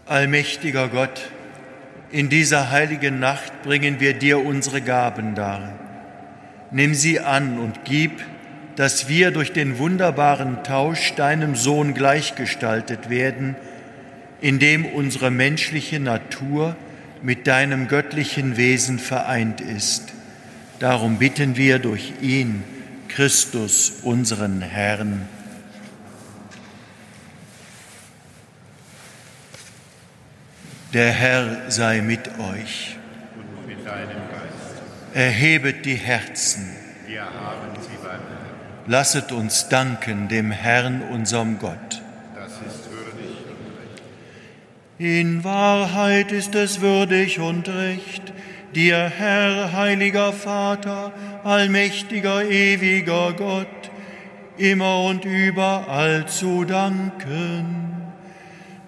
Allmächtiger 0.08 0.88
Gott, 0.88 1.30
in 2.10 2.28
dieser 2.28 2.72
heiligen 2.72 3.20
Nacht 3.20 3.62
bringen 3.62 4.00
wir 4.00 4.16
dir 4.16 4.44
unsere 4.44 4.82
Gaben 4.82 5.36
dar. 5.36 5.78
Nimm 6.72 6.96
sie 6.96 7.20
an 7.20 7.60
und 7.60 7.86
gib, 7.86 8.24
dass 8.78 9.08
wir 9.08 9.30
durch 9.30 9.54
den 9.54 9.78
wunderbaren 9.78 10.64
Tausch 10.64 11.14
deinem 11.14 11.56
Sohn 11.56 11.94
gleichgestaltet 11.94 13.12
werden, 13.12 13.56
indem 14.42 14.84
unsere 14.84 15.30
menschliche 15.30 16.00
Natur 16.00 16.76
mit 17.22 17.46
deinem 17.46 17.88
göttlichen 17.88 18.58
Wesen 18.58 18.98
vereint 18.98 19.62
ist. 19.62 20.14
Darum 20.80 21.20
bitten 21.20 21.58
wir 21.58 21.78
durch 21.78 22.14
ihn, 22.22 22.64
Christus, 23.08 24.00
unseren 24.02 24.64
Herrn. 24.64 25.37
Der 30.94 31.12
Herr 31.12 31.70
sei 31.70 32.00
mit 32.00 32.30
euch. 32.40 32.96
Und 33.36 33.68
mit 33.68 33.86
deinem 33.86 34.08
Geist. 34.32 34.82
Erhebet 35.14 35.86
die 35.86 35.96
Herzen. 35.96 36.74
Wir 37.06 37.24
haben 37.24 37.76
sie 37.82 37.98
beim 38.02 38.12
Herrn. 38.12 38.22
Lasset 38.86 39.34
uns 39.34 39.68
danken 39.68 40.30
dem 40.30 40.50
Herrn, 40.50 41.02
unserem 41.02 41.60
Gott. 41.60 42.02
Das 42.36 42.54
ist 42.54 42.90
würdig 42.90 43.36
und 43.50 43.68
recht. 43.78 44.02
In 44.98 45.44
Wahrheit 45.44 46.32
ist 46.32 46.56
es 46.56 46.80
würdig 46.80 47.40
und 47.42 47.68
recht, 47.68 48.34
dir, 48.74 49.12
Herr, 49.14 49.74
heiliger 49.74 50.32
Vater, 50.32 51.12
allmächtiger, 51.44 52.46
ewiger 52.46 53.34
Gott, 53.34 53.92
immer 54.56 55.04
und 55.04 55.26
überall 55.26 56.28
zu 56.28 56.64
danken 56.64 57.87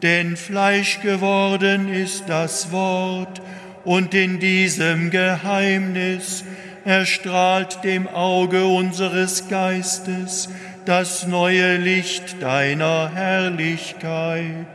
denn 0.01 0.37
Fleisch 0.37 1.01
geworden 1.01 1.93
ist 1.93 2.25
das 2.27 2.71
Wort, 2.71 3.41
und 3.85 4.13
in 4.13 4.39
diesem 4.39 5.09
Geheimnis 5.09 6.43
erstrahlt 6.85 7.83
dem 7.83 8.07
Auge 8.07 8.65
unseres 8.65 9.47
Geistes 9.47 10.49
das 10.85 11.27
neue 11.27 11.77
Licht 11.77 12.41
deiner 12.41 13.11
Herrlichkeit. 13.13 14.65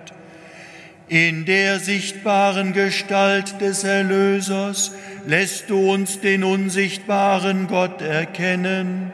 In 1.09 1.45
der 1.45 1.81
sichtbaren 1.81 2.73
Gestalt 2.73 3.61
des 3.61 3.85
Erlösers 3.85 4.93
lässt 5.27 5.71
du 5.71 5.93
uns 5.93 6.21
den 6.21 6.45
unsichtbaren 6.45 7.67
Gott 7.67 8.01
erkennen, 8.01 9.13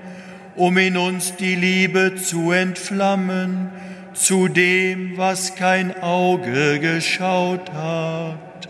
um 0.54 0.78
in 0.78 0.96
uns 0.96 1.36
die 1.36 1.56
Liebe 1.56 2.14
zu 2.14 2.52
entflammen, 2.52 3.70
zu 4.14 4.48
dem, 4.48 5.16
was 5.16 5.54
kein 5.54 6.00
Auge 6.02 6.78
geschaut 6.80 7.72
hat. 7.72 8.68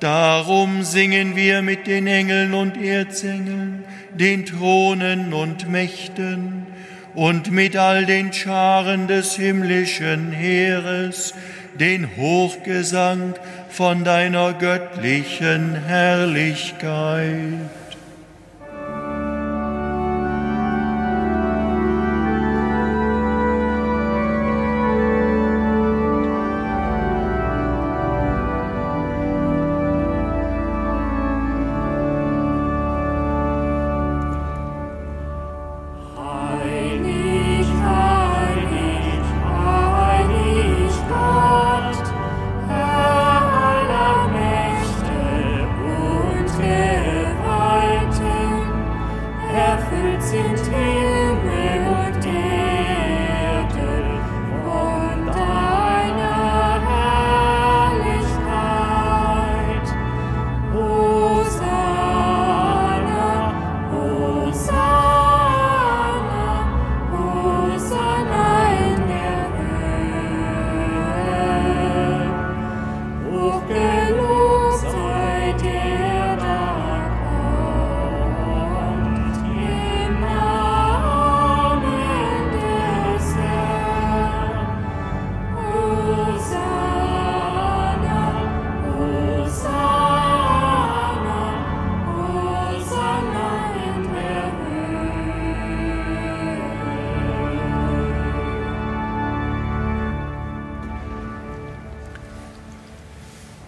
Darum 0.00 0.82
singen 0.82 1.34
wir 1.34 1.62
mit 1.62 1.86
den 1.86 2.06
Engeln 2.06 2.54
und 2.54 2.76
Erzengeln, 2.76 3.84
den 4.14 4.46
Thronen 4.46 5.32
und 5.32 5.68
Mächten 5.68 6.66
und 7.14 7.50
mit 7.50 7.76
all 7.76 8.06
den 8.06 8.32
Scharen 8.32 9.08
des 9.08 9.34
himmlischen 9.34 10.30
Heeres 10.32 11.34
den 11.78 12.16
Hochgesang 12.16 13.34
von 13.68 14.04
deiner 14.04 14.52
göttlichen 14.52 15.74
Herrlichkeit. 15.86 17.32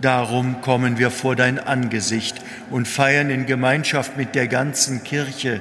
Darum 0.00 0.62
kommen 0.62 0.98
wir 0.98 1.10
vor 1.10 1.36
dein 1.36 1.58
Angesicht 1.58 2.36
und 2.70 2.88
feiern 2.88 3.28
in 3.28 3.46
Gemeinschaft 3.46 4.16
mit 4.16 4.34
der 4.34 4.48
ganzen 4.48 5.04
Kirche 5.04 5.60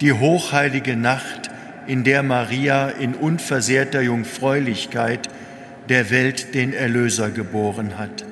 die 0.00 0.12
hochheilige 0.12 0.96
Nacht, 0.96 1.50
in 1.86 2.02
der 2.02 2.22
Maria 2.22 2.88
in 2.88 3.14
unversehrter 3.14 4.00
Jungfräulichkeit 4.00 5.28
der 5.88 6.10
Welt 6.10 6.54
den 6.54 6.72
Erlöser 6.72 7.30
geboren 7.30 7.96
hat. 7.96 8.24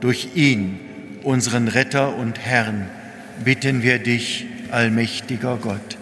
Durch 0.00 0.30
ihn, 0.34 0.78
unseren 1.22 1.68
Retter 1.68 2.16
und 2.16 2.38
Herrn, 2.38 2.86
bitten 3.44 3.82
wir 3.82 3.98
dich, 3.98 4.46
allmächtiger 4.70 5.56
Gott. 5.56 5.96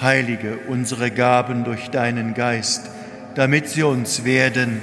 Heilige 0.00 0.58
unsere 0.68 1.10
Gaben 1.10 1.64
durch 1.64 1.88
deinen 1.88 2.34
Geist, 2.34 2.90
damit 3.36 3.68
sie 3.68 3.84
uns 3.84 4.24
werden, 4.24 4.82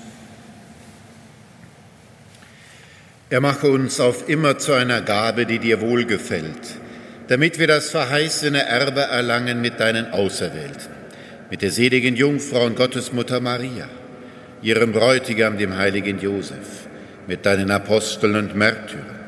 Er 3.31 3.39
mache 3.39 3.67
uns 3.69 4.01
auf 4.01 4.27
immer 4.27 4.57
zu 4.57 4.73
einer 4.73 4.99
Gabe, 4.99 5.45
die 5.45 5.57
dir 5.57 5.79
wohlgefällt, 5.79 6.75
damit 7.29 7.59
wir 7.59 7.67
das 7.67 7.89
verheißene 7.89 8.61
Erbe 8.61 9.03
erlangen 9.03 9.61
mit 9.61 9.79
deinen 9.79 10.11
Auserwählten, 10.11 10.91
mit 11.49 11.61
der 11.61 11.71
seligen 11.71 12.17
Jungfrau 12.17 12.65
und 12.65 12.75
Gottesmutter 12.75 13.39
Maria, 13.39 13.87
ihrem 14.61 14.91
Bräutigam, 14.91 15.57
dem 15.57 15.77
heiligen 15.77 16.19
Josef, 16.19 16.89
mit 17.25 17.45
deinen 17.45 17.71
Aposteln 17.71 18.35
und 18.35 18.57
Märtyrern, 18.57 19.19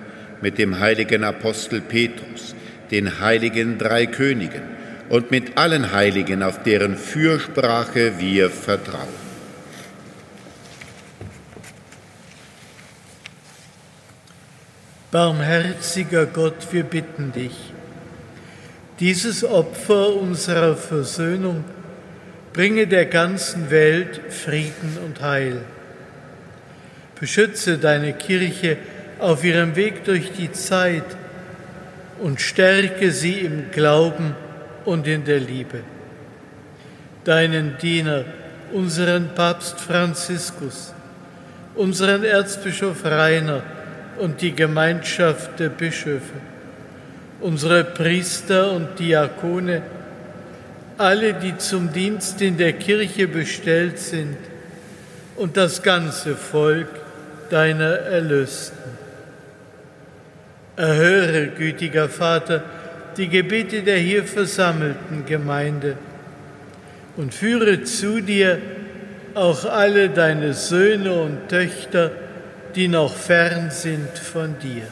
mit 0.41 0.58
dem 0.58 0.82
heiligen 0.82 1.24
Apostel 1.24 1.80
Petrus, 1.80 2.56
den 2.91 3.22
heiligen 3.22 3.78
drei 3.78 4.06
Königen 4.08 4.64
und 5.08 5.32
mit 5.32 5.58
allen 5.58 5.93
Heiligen, 5.93 6.43
auf 6.43 6.62
deren 6.64 6.97
Fürsprache 6.97 8.20
wir 8.20 8.49
vertrauen. 8.49 9.23
Barmherziger 15.14 16.26
Gott, 16.26 16.70
wir 16.72 16.86
bitten 16.86 17.32
dich, 17.34 17.53
dieses 18.99 19.43
Opfer 19.43 20.16
unserer 20.16 20.76
Versöhnung 20.76 21.64
bringe 22.51 22.88
der 22.88 23.05
ganzen 23.05 23.70
Welt 23.70 24.22
Frieden 24.30 24.97
und 25.05 25.22
Heil. 25.22 25.61
Beschütze 27.20 27.78
deine 27.78 28.14
Kirche 28.14 28.78
auf 29.20 29.43
ihrem 29.43 29.76
Weg 29.76 30.03
durch 30.03 30.32
die 30.32 30.51
Zeit 30.51 31.05
und 32.20 32.41
stärke 32.41 33.11
sie 33.11 33.34
im 33.34 33.70
Glauben 33.70 34.36
und 34.84 35.05
in 35.05 35.26
der 35.26 35.41
Liebe. 35.41 35.82
Deinen 37.24 37.78
Diener, 37.78 38.26
unseren 38.72 39.30
Papst 39.36 39.80
Franziskus, 39.80 40.91
unseren 41.76 42.24
Erzbischof 42.24 43.05
Rainer, 43.05 43.61
und 44.20 44.41
die 44.41 44.53
Gemeinschaft 44.53 45.59
der 45.59 45.70
Bischöfe, 45.70 46.34
unsere 47.41 47.84
Priester 47.84 48.72
und 48.72 48.99
Diakone, 48.99 49.82
alle, 50.97 51.34
die 51.34 51.57
zum 51.57 51.91
Dienst 51.91 52.41
in 52.41 52.57
der 52.57 52.74
Kirche 52.74 53.28
bestellt 53.28 53.99
sind 53.99 54.38
und 55.36 55.57
das 55.57 55.82
ganze 55.82 56.36
Volk 56.36 56.88
deiner 57.49 57.93
Erlösten. 57.93 58.78
Erhöre, 60.76 61.47
gütiger 61.47 62.09
Vater, 62.09 62.64
die 63.18 63.28
Gebete 63.28 63.82
der 63.82 63.97
hier 63.97 64.24
versammelten 64.24 65.26
Gemeinde 65.26 65.97
und 67.16 67.34
führe 67.34 67.84
zu 67.84 68.22
dir 68.22 68.59
auch 69.36 69.66
alle 69.66 70.09
deine 70.09 70.53
Söhne 70.53 71.14
und 71.14 71.49
Töchter, 71.49 72.11
die 72.76 72.88
noch 72.88 73.16
fern 73.16 73.72
sind 73.72 74.18
von 74.18 74.58
dir. 74.60 74.88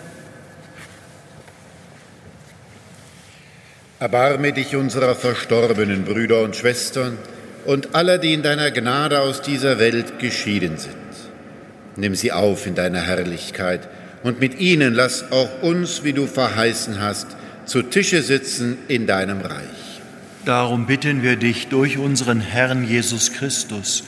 Erbarme 3.99 4.51
dich 4.51 4.75
unserer 4.75 5.15
verstorbenen 5.15 6.05
Brüder 6.05 6.41
und 6.41 6.55
Schwestern 6.55 7.17
und 7.65 7.93
aller, 7.93 8.17
die 8.17 8.33
in 8.33 8.41
deiner 8.41 8.71
Gnade 8.71 9.21
aus 9.21 9.41
dieser 9.41 9.77
Welt 9.77 10.17
geschieden 10.19 10.77
sind. 10.77 10.95
Nimm 11.97 12.15
sie 12.15 12.31
auf 12.31 12.65
in 12.65 12.75
deiner 12.75 13.01
Herrlichkeit 13.01 13.87
und 14.23 14.39
mit 14.39 14.59
ihnen 14.59 14.93
lass 14.93 15.31
auch 15.31 15.61
uns, 15.61 16.03
wie 16.03 16.13
du 16.13 16.25
verheißen 16.25 16.99
hast, 16.99 17.27
zu 17.65 17.83
Tische 17.83 18.21
sitzen 18.21 18.77
in 18.87 19.05
deinem 19.07 19.41
Reich. 19.41 20.01
Darum 20.45 20.87
bitten 20.87 21.21
wir 21.21 21.35
dich 21.35 21.67
durch 21.67 21.99
unseren 21.99 22.41
Herrn 22.41 22.83
Jesus 22.87 23.33
Christus, 23.33 24.03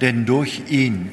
denn 0.00 0.24
durch 0.24 0.62
ihn 0.70 1.12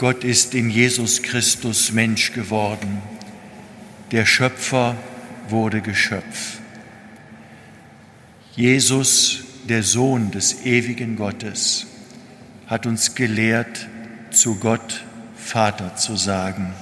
Gott 0.00 0.24
ist 0.24 0.54
in 0.54 0.70
Jesus 0.70 1.20
Christus 1.20 1.92
Mensch 1.92 2.32
geworden. 2.32 3.02
Der 4.12 4.24
Schöpfer 4.24 4.96
wurde 5.50 5.82
Geschöpf. 5.82 6.58
Jesus, 8.56 9.44
der 9.68 9.82
Sohn 9.82 10.30
des 10.30 10.64
ewigen 10.64 11.16
Gottes, 11.16 11.86
hat 12.66 12.86
uns 12.86 13.14
gelehrt, 13.14 13.88
zu 14.30 14.54
Gott 14.54 15.04
Vater 15.36 15.94
zu 15.96 16.16
sagen, 16.16 16.72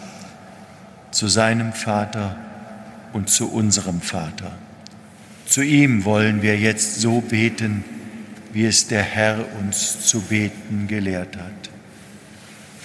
zu 1.10 1.26
seinem 1.26 1.72
Vater 1.72 2.36
und 3.12 3.30
zu 3.30 3.50
unserem 3.50 4.00
Vater. 4.00 4.52
Zu 5.44 5.62
ihm 5.62 6.04
wollen 6.04 6.40
wir 6.40 6.56
jetzt 6.56 7.00
so 7.00 7.20
beten, 7.20 7.82
wie 8.52 8.64
es 8.64 8.86
der 8.86 9.02
Herr 9.02 9.44
uns 9.58 10.06
zu 10.06 10.20
beten 10.20 10.86
gelehrt 10.86 11.36
hat. 11.36 11.67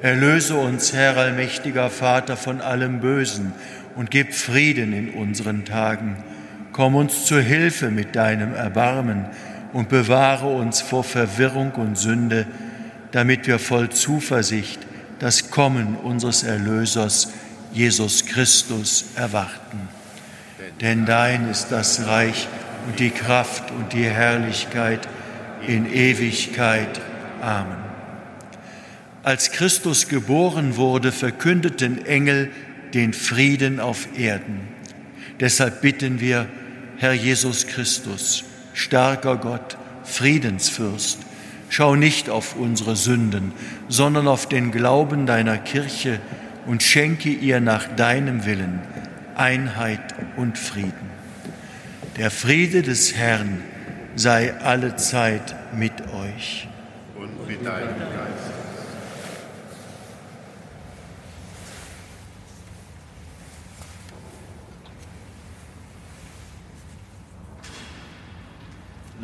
Erlöse 0.00 0.54
uns, 0.54 0.92
Herr 0.92 1.16
allmächtiger 1.16 1.90
Vater, 1.90 2.36
von 2.36 2.60
allem 2.60 3.00
Bösen 3.00 3.52
und 3.96 4.10
gib 4.10 4.32
Frieden 4.32 4.92
in 4.92 5.10
unseren 5.10 5.64
Tagen. 5.64 6.16
Komm 6.72 6.94
uns 6.94 7.24
zu 7.24 7.40
Hilfe 7.40 7.90
mit 7.90 8.14
deinem 8.14 8.54
Erbarmen 8.54 9.26
und 9.72 9.88
bewahre 9.88 10.46
uns 10.46 10.80
vor 10.80 11.02
Verwirrung 11.02 11.72
und 11.72 11.98
Sünde, 11.98 12.46
damit 13.10 13.46
wir 13.46 13.58
voll 13.58 13.90
Zuversicht 13.90 14.78
das 15.18 15.50
Kommen 15.50 15.96
unseres 15.96 16.44
Erlösers 16.44 17.32
Jesus 17.72 18.26
Christus 18.26 19.06
erwarten. 19.16 19.88
Denn 20.80 21.06
dein 21.06 21.50
ist 21.50 21.68
das 21.70 22.06
Reich 22.06 22.46
und 22.86 23.00
die 23.00 23.10
Kraft 23.10 23.72
und 23.72 23.92
die 23.92 24.04
Herrlichkeit 24.04 25.08
in 25.66 25.92
Ewigkeit. 25.92 27.00
Amen. 27.42 27.87
Als 29.28 29.52
Christus 29.52 30.08
geboren 30.08 30.78
wurde, 30.78 31.12
verkündeten 31.12 32.06
Engel 32.06 32.50
den 32.94 33.12
Frieden 33.12 33.78
auf 33.78 34.08
Erden. 34.16 34.60
Deshalb 35.38 35.82
bitten 35.82 36.18
wir, 36.18 36.46
Herr 36.96 37.12
Jesus 37.12 37.66
Christus, 37.66 38.44
starker 38.72 39.36
Gott, 39.36 39.76
Friedensfürst, 40.02 41.18
schau 41.68 41.94
nicht 41.94 42.30
auf 42.30 42.56
unsere 42.56 42.96
Sünden, 42.96 43.52
sondern 43.90 44.28
auf 44.28 44.48
den 44.48 44.70
Glauben 44.72 45.26
deiner 45.26 45.58
Kirche 45.58 46.20
und 46.64 46.82
schenke 46.82 47.28
ihr 47.28 47.60
nach 47.60 47.86
deinem 47.96 48.46
Willen 48.46 48.80
Einheit 49.34 50.14
und 50.38 50.56
Frieden. 50.56 51.10
Der 52.16 52.30
Friede 52.30 52.80
des 52.80 53.14
Herrn 53.14 53.60
sei 54.16 54.54
alle 54.54 54.96
Zeit 54.96 55.54
mit 55.76 55.92
euch. 56.14 56.66
Und 57.14 57.46
mit 57.46 57.58
deinem 57.66 57.88
Geist. 57.88 58.27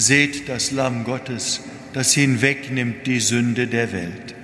Seht 0.00 0.48
das 0.48 0.70
Lamm 0.70 1.04
Gottes, 1.04 1.60
das 1.92 2.14
hinwegnimmt 2.14 3.06
die 3.06 3.20
Sünde 3.20 3.66
der 3.66 3.92
Welt. 3.92 4.34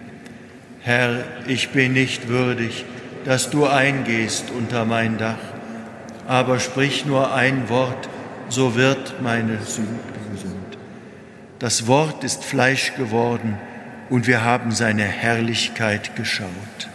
Herr, 0.82 1.24
ich 1.46 1.70
bin 1.70 1.94
nicht 1.94 2.28
würdig, 2.28 2.84
dass 3.24 3.48
du 3.48 3.64
eingehst 3.64 4.50
unter 4.50 4.84
mein 4.84 5.16
Dach. 5.16 5.38
Aber 6.28 6.60
sprich 6.60 7.06
nur 7.06 7.32
ein 7.32 7.70
Wort, 7.70 8.10
so 8.50 8.74
wird 8.74 9.22
meine 9.22 9.62
Sünde 9.64 9.98
gesund. 10.30 10.76
Das 11.58 11.86
Wort 11.86 12.22
ist 12.22 12.44
Fleisch 12.44 12.94
geworden 12.94 13.56
und 14.10 14.26
wir 14.26 14.44
haben 14.44 14.72
seine 14.72 15.04
Herrlichkeit 15.04 16.16
geschaut. 16.16 16.90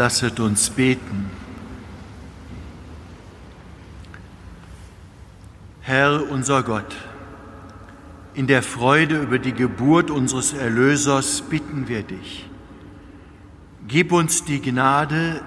Lasset 0.00 0.40
uns 0.40 0.70
beten. 0.70 1.28
Herr 5.82 6.30
unser 6.30 6.62
Gott, 6.62 6.96
in 8.32 8.46
der 8.46 8.62
Freude 8.62 9.20
über 9.20 9.38
die 9.38 9.52
Geburt 9.52 10.10
unseres 10.10 10.54
Erlösers 10.54 11.42
bitten 11.42 11.86
wir 11.88 12.02
dich. 12.02 12.48
Gib 13.88 14.10
uns 14.12 14.42
die 14.42 14.62
Gnade, 14.62 15.42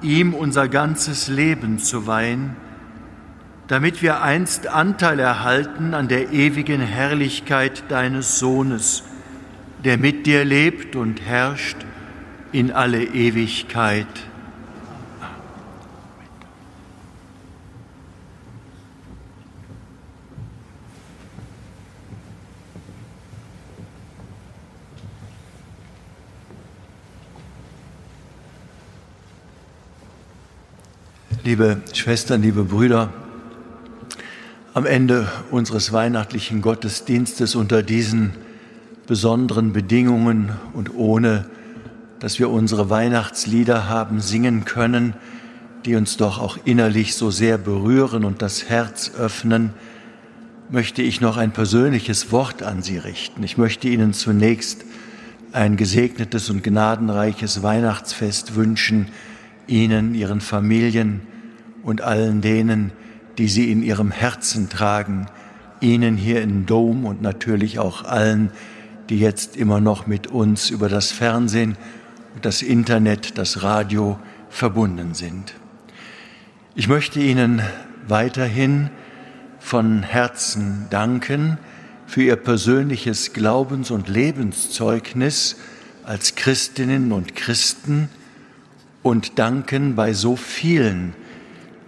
ihm 0.00 0.34
unser 0.34 0.66
ganzes 0.66 1.28
Leben 1.28 1.78
zu 1.78 2.04
weihen, 2.04 2.56
damit 3.68 4.02
wir 4.02 4.20
einst 4.20 4.66
Anteil 4.66 5.20
erhalten 5.20 5.94
an 5.94 6.08
der 6.08 6.32
ewigen 6.32 6.80
Herrlichkeit 6.80 7.84
deines 7.88 8.40
Sohnes, 8.40 9.04
der 9.84 9.96
mit 9.96 10.26
dir 10.26 10.44
lebt 10.44 10.96
und 10.96 11.20
herrscht 11.20 11.81
in 12.52 12.70
alle 12.70 13.02
Ewigkeit. 13.02 14.06
Liebe 31.44 31.82
Schwestern, 31.92 32.42
liebe 32.42 32.64
Brüder, 32.64 33.12
am 34.74 34.86
Ende 34.86 35.26
unseres 35.50 35.92
weihnachtlichen 35.92 36.62
Gottesdienstes 36.62 37.54
unter 37.54 37.82
diesen 37.82 38.32
besonderen 39.06 39.72
Bedingungen 39.72 40.52
und 40.74 40.94
ohne 40.94 41.46
dass 42.22 42.38
wir 42.38 42.50
unsere 42.50 42.88
Weihnachtslieder 42.88 43.88
haben 43.88 44.20
singen 44.20 44.64
können, 44.64 45.14
die 45.84 45.96
uns 45.96 46.16
doch 46.16 46.38
auch 46.38 46.56
innerlich 46.64 47.16
so 47.16 47.32
sehr 47.32 47.58
berühren 47.58 48.24
und 48.24 48.42
das 48.42 48.68
Herz 48.68 49.10
öffnen, 49.18 49.70
möchte 50.70 51.02
ich 51.02 51.20
noch 51.20 51.36
ein 51.36 51.50
persönliches 51.50 52.30
Wort 52.30 52.62
an 52.62 52.80
Sie 52.80 52.96
richten. 52.96 53.42
Ich 53.42 53.58
möchte 53.58 53.88
Ihnen 53.88 54.12
zunächst 54.12 54.84
ein 55.50 55.76
gesegnetes 55.76 56.48
und 56.48 56.62
gnadenreiches 56.62 57.64
Weihnachtsfest 57.64 58.54
wünschen, 58.54 59.08
Ihnen, 59.66 60.14
Ihren 60.14 60.40
Familien 60.40 61.22
und 61.82 62.02
allen 62.02 62.40
denen, 62.40 62.92
die 63.36 63.48
Sie 63.48 63.72
in 63.72 63.82
Ihrem 63.82 64.12
Herzen 64.12 64.68
tragen, 64.68 65.26
Ihnen 65.80 66.16
hier 66.16 66.40
in 66.40 66.66
Dom 66.66 67.04
und 67.04 67.20
natürlich 67.20 67.80
auch 67.80 68.04
allen, 68.04 68.52
die 69.10 69.18
jetzt 69.18 69.56
immer 69.56 69.80
noch 69.80 70.06
mit 70.06 70.28
uns 70.28 70.70
über 70.70 70.88
das 70.88 71.10
Fernsehen 71.10 71.76
das 72.40 72.62
Internet, 72.62 73.36
das 73.38 73.62
Radio 73.62 74.18
verbunden 74.48 75.14
sind. 75.14 75.54
Ich 76.74 76.88
möchte 76.88 77.20
Ihnen 77.20 77.62
weiterhin 78.08 78.90
von 79.58 80.02
Herzen 80.02 80.86
danken 80.90 81.58
für 82.06 82.22
Ihr 82.22 82.36
persönliches 82.36 83.32
Glaubens- 83.32 83.90
und 83.90 84.08
Lebenszeugnis 84.08 85.56
als 86.04 86.34
Christinnen 86.34 87.12
und 87.12 87.36
Christen 87.36 88.08
und 89.02 89.38
danken 89.38 89.94
bei 89.94 90.12
so 90.12 90.36
vielen, 90.36 91.14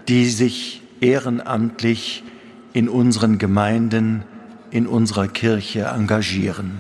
die 0.09 0.29
sich 0.29 0.83
ehrenamtlich 1.01 2.25
in 2.73 2.89
unseren 2.89 3.39
Gemeinden, 3.39 4.25
in 4.71 4.87
unserer 4.87 5.29
Kirche 5.29 5.85
engagieren. 5.85 6.79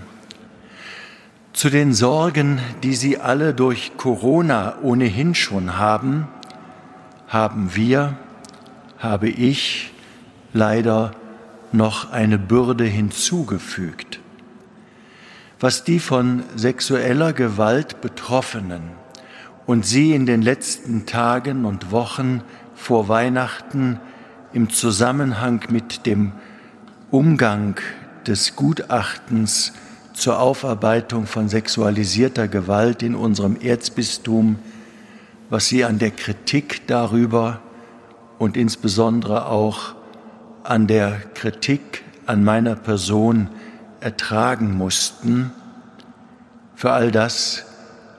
Zu 1.55 1.70
den 1.70 1.94
Sorgen, 1.94 2.59
die 2.82 2.97
Sie 2.97 3.20
alle 3.20 3.55
durch 3.55 3.93
Corona 3.97 4.74
ohnehin 4.82 5.36
schon 5.36 5.78
haben, 5.78 6.26
haben 7.28 7.76
wir, 7.76 8.16
habe 8.98 9.28
ich 9.28 9.93
leider 10.52 11.12
noch 11.70 12.10
eine 12.10 12.39
Bürde 12.39 12.82
hinzugefügt. 12.82 14.18
Was 15.60 15.85
die 15.85 16.01
von 16.01 16.43
sexueller 16.56 17.32
Gewalt 17.32 18.01
Betroffenen 18.01 18.90
und 19.64 19.86
Sie 19.86 20.12
in 20.12 20.26
den 20.26 20.43
letzten 20.43 21.06
Tagen 21.06 21.66
und 21.66 21.93
Wochen 21.93 22.43
vor 22.74 23.09
Weihnachten 23.09 24.01
im 24.52 24.70
Zusammenhang 24.70 25.62
mit 25.70 26.05
dem 26.05 26.32
Umgang 27.12 27.78
des 28.26 28.56
Gutachtens 28.56 29.72
zur 30.15 30.39
Aufarbeitung 30.39 31.27
von 31.27 31.49
sexualisierter 31.49 32.49
Gewalt 32.49 33.03
in 33.03 33.15
unserem 33.15 33.57
Erzbistum, 33.61 34.59
was 35.51 35.69
Sie 35.69 35.85
an 35.85 35.99
der 35.99 36.12
Kritik 36.12 36.86
darüber 36.86 37.61
und 38.39 38.57
insbesondere 38.57 39.47
auch 39.47 39.95
an 40.62 40.86
der 40.86 41.20
Kritik 41.35 42.05
an 42.27 42.43
meiner 42.45 42.77
Person 42.77 43.51
ertragen 44.01 44.74
mussten. 44.74 45.53
Für 46.74 46.93
all 46.93 47.11
das 47.11 47.66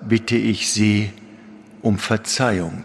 bitte 0.08 0.36
ich 0.36 0.72
Sie 0.72 1.12
um 1.82 1.98
Verzeihung. 1.98 2.84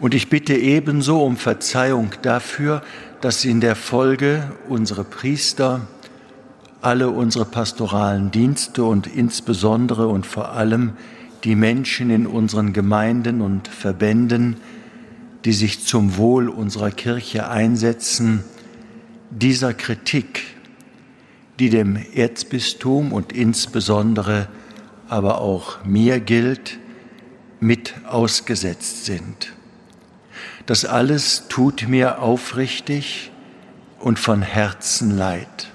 Und 0.00 0.14
ich 0.14 0.28
bitte 0.28 0.54
ebenso 0.54 1.24
um 1.24 1.36
Verzeihung 1.36 2.10
dafür, 2.22 2.82
dass 3.20 3.44
in 3.44 3.60
der 3.60 3.76
Folge 3.76 4.50
unsere 4.68 5.04
Priester, 5.04 5.82
alle 6.82 7.10
unsere 7.10 7.44
pastoralen 7.44 8.30
Dienste 8.30 8.84
und 8.84 9.06
insbesondere 9.06 10.08
und 10.08 10.26
vor 10.26 10.50
allem 10.50 10.92
die 11.44 11.54
Menschen 11.54 12.10
in 12.10 12.26
unseren 12.26 12.72
Gemeinden 12.72 13.40
und 13.40 13.68
Verbänden, 13.68 14.56
die 15.44 15.52
sich 15.52 15.84
zum 15.84 16.16
Wohl 16.16 16.48
unserer 16.48 16.90
Kirche 16.90 17.48
einsetzen, 17.48 18.44
dieser 19.30 19.74
Kritik, 19.74 20.42
die 21.58 21.70
dem 21.70 21.96
Erzbistum 22.14 23.12
und 23.12 23.32
insbesondere 23.32 24.48
aber 25.08 25.40
auch 25.40 25.84
mir 25.84 26.20
gilt, 26.20 26.78
mit 27.60 27.94
ausgesetzt 28.08 29.04
sind. 29.04 29.52
Das 30.66 30.84
alles 30.84 31.44
tut 31.48 31.88
mir 31.88 32.20
aufrichtig 32.20 33.30
und 33.98 34.18
von 34.18 34.42
Herzen 34.42 35.16
leid. 35.16 35.71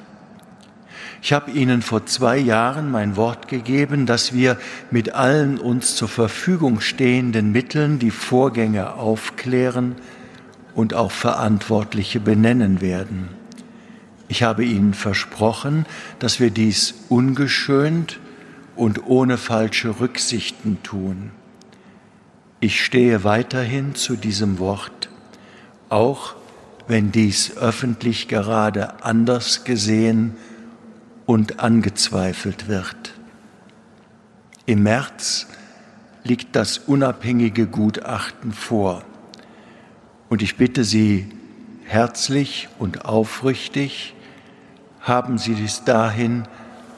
Ich 1.21 1.33
habe 1.33 1.51
Ihnen 1.51 1.81
vor 1.81 2.05
zwei 2.05 2.37
Jahren 2.37 2.91
mein 2.91 3.15
Wort 3.15 3.47
gegeben, 3.47 4.05
dass 4.05 4.33
wir 4.33 4.57
mit 4.91 5.13
allen 5.15 5.57
uns 5.57 5.95
zur 5.95 6.07
Verfügung 6.07 6.79
stehenden 6.79 7.51
Mitteln 7.51 7.99
die 7.99 8.11
Vorgänge 8.11 8.93
aufklären 8.93 9.95
und 10.75 10.93
auch 10.93 11.11
Verantwortliche 11.11 12.19
benennen 12.19 12.81
werden. 12.81 13.29
Ich 14.27 14.43
habe 14.43 14.63
Ihnen 14.63 14.93
versprochen, 14.93 15.85
dass 16.19 16.39
wir 16.39 16.51
dies 16.51 16.93
ungeschönt 17.09 18.19
und 18.75 19.07
ohne 19.07 19.37
falsche 19.37 19.99
Rücksichten 19.99 20.83
tun. 20.83 21.31
Ich 22.59 22.83
stehe 22.83 23.23
weiterhin 23.23 23.95
zu 23.95 24.15
diesem 24.15 24.59
Wort, 24.59 25.09
auch 25.89 26.35
wenn 26.87 27.11
dies 27.11 27.57
öffentlich 27.57 28.27
gerade 28.27 29.03
anders 29.03 29.63
gesehen 29.63 30.35
und 31.27 31.59
angezweifelt 31.59 32.67
wird. 32.67 33.13
Im 34.65 34.81
März 34.81 35.45
liegt 36.23 36.55
das 36.55 36.79
unabhängige 36.79 37.67
Gutachten 37.67 38.53
vor 38.53 39.03
und 40.29 40.41
ich 40.41 40.57
bitte 40.57 40.83
Sie 40.83 41.29
herzlich 41.85 42.67
und 42.79 43.05
aufrichtig, 43.05 44.15
haben 45.01 45.37
Sie 45.37 45.53
bis 45.53 45.83
dahin 45.83 46.47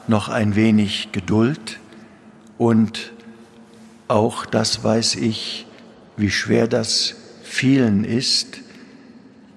noch 0.06 0.28
ein 0.28 0.56
wenig 0.56 1.12
Geduld 1.12 1.78
und 2.56 3.12
auch 4.08 4.46
das 4.46 4.82
weiß 4.82 5.16
ich, 5.16 5.66
wie 6.16 6.30
schwer 6.30 6.66
das 6.66 7.14
vielen 7.42 8.04
ist, 8.04 8.58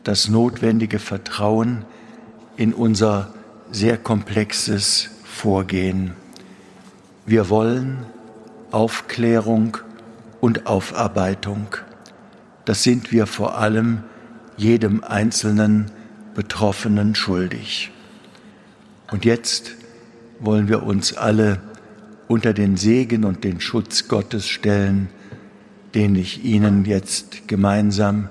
das 0.04 0.30
notwendige 0.30 1.00
Vertrauen 1.00 1.86
in 2.58 2.74
unser 2.74 3.34
sehr 3.74 3.98
komplexes 3.98 5.10
Vorgehen. 5.24 6.12
Wir 7.26 7.50
wollen 7.50 8.06
Aufklärung 8.70 9.78
und 10.40 10.68
Aufarbeitung. 10.68 11.68
Das 12.66 12.84
sind 12.84 13.12
wir 13.12 13.26
vor 13.26 13.58
allem 13.58 14.04
jedem 14.58 15.04
einzelnen 15.04 15.90
Betroffenen 16.36 17.16
schuldig. 17.16 17.92
Und 19.12 19.26
jetzt 19.26 19.72
wollen 20.40 20.68
wir 20.68 20.84
uns 20.84 21.18
alle 21.18 21.60
unter 22.28 22.54
den 22.54 22.78
Segen 22.78 23.24
und 23.24 23.44
den 23.44 23.60
Schutz 23.60 24.08
Gottes 24.08 24.48
stellen, 24.48 25.10
den 25.96 26.16
ich 26.16 26.46
Ihnen 26.46 26.86
jetzt 26.86 27.48
gemeinsam 27.48 28.30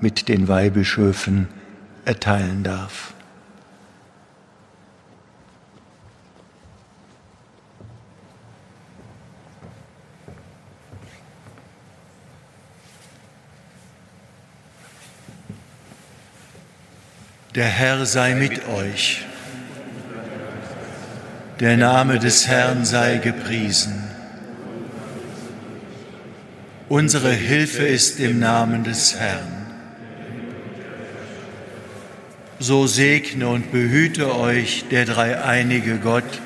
mit 0.00 0.28
den 0.28 0.48
Weihbischöfen 0.48 1.48
erteilen 2.06 2.62
darf. 2.62 3.12
Der 17.56 17.64
Herr 17.64 18.06
sei 18.06 18.34
mit 18.34 18.68
euch. 18.68 19.24
Der 21.58 21.76
Name 21.76 22.20
des 22.20 22.46
Herrn 22.46 22.84
sei 22.84 23.16
gepriesen. 23.16 24.04
Unsere 26.88 27.32
Hilfe 27.32 27.84
ist 27.84 28.20
im 28.20 28.38
Namen 28.38 28.84
des 28.84 29.16
Herrn. 29.16 29.66
So 32.60 32.86
segne 32.86 33.48
und 33.48 33.72
behüte 33.72 34.36
euch 34.36 34.84
der 34.92 35.04
dreieinige 35.04 35.98
Gott, 35.98 36.40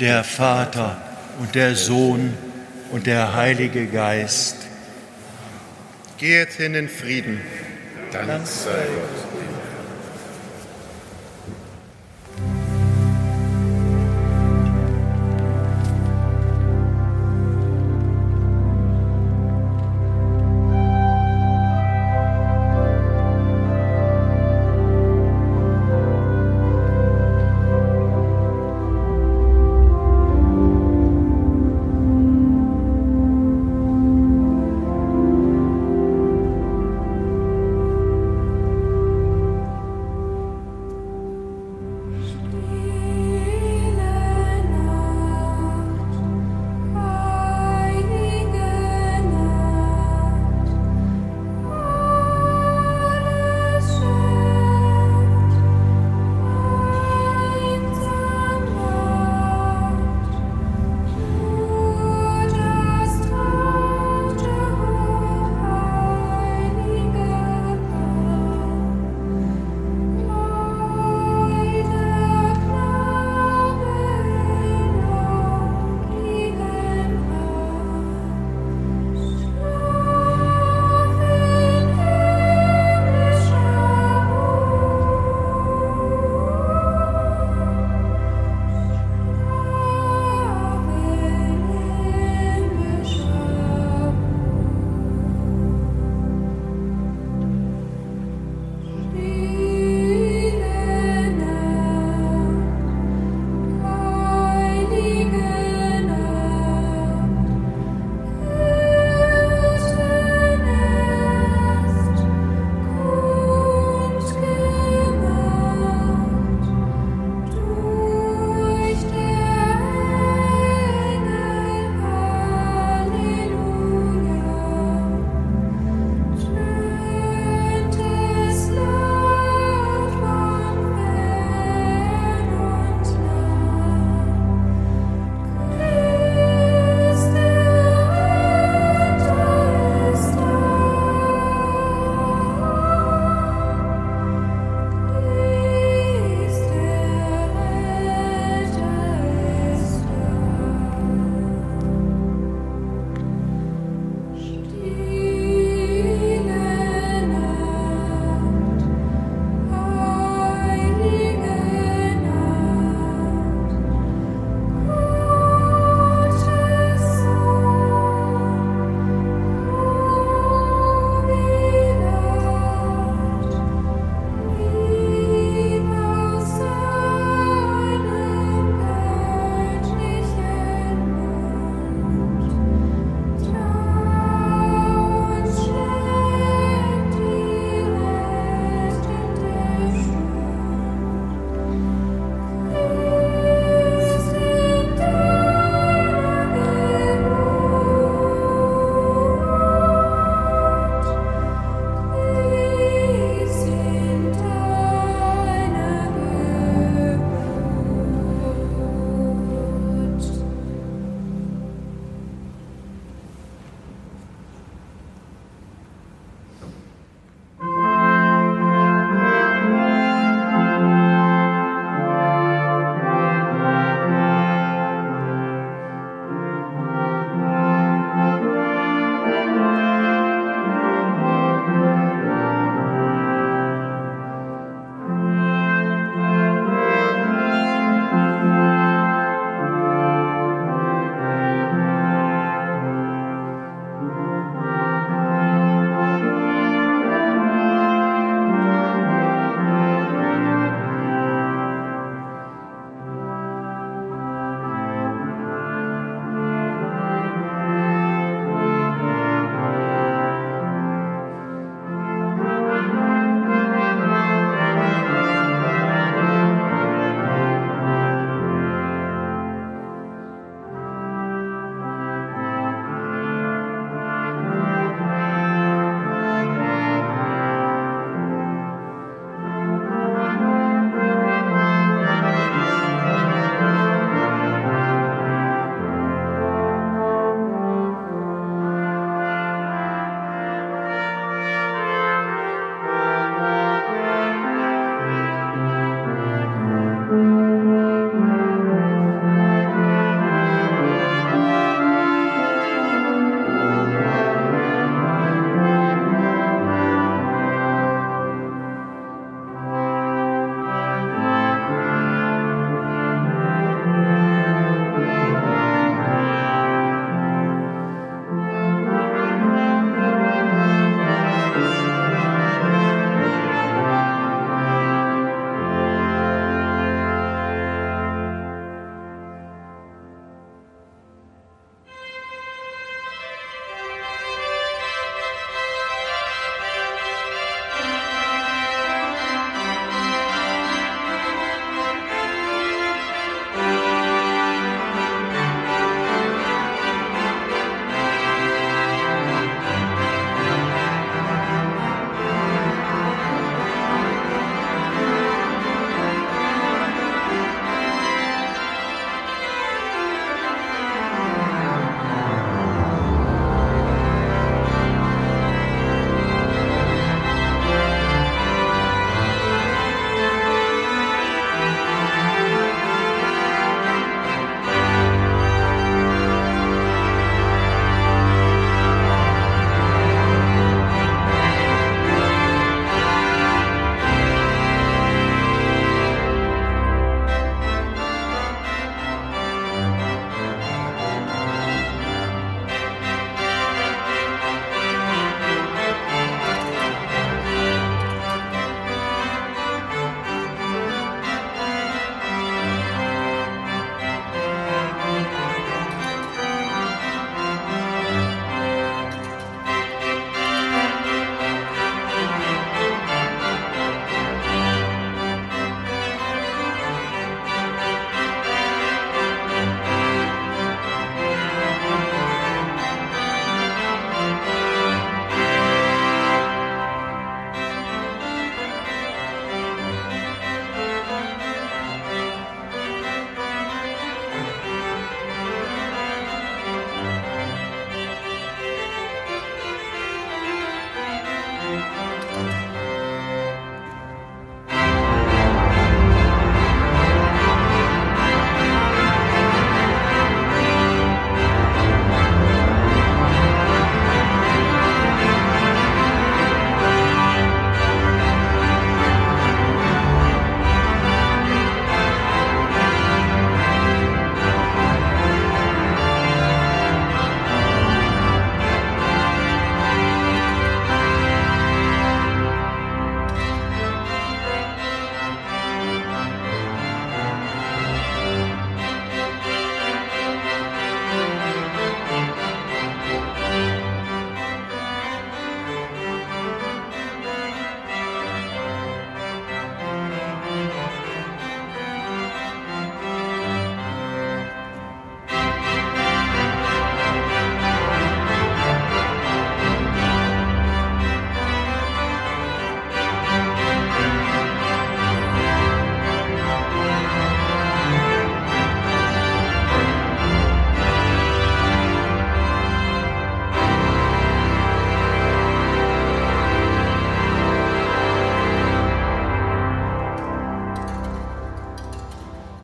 der 0.00 0.24
Vater 0.24 1.02
und 1.38 1.54
der 1.54 1.76
Sohn 1.76 2.32
und 2.92 3.06
der 3.06 3.34
Heilige 3.34 3.86
Geist. 3.86 4.56
Geht 6.16 6.52
hin 6.52 6.74
in 6.74 6.88
Frieden. 6.88 7.42
Dank 8.10 8.46
sei 8.46 8.70
Gott. 8.70 9.39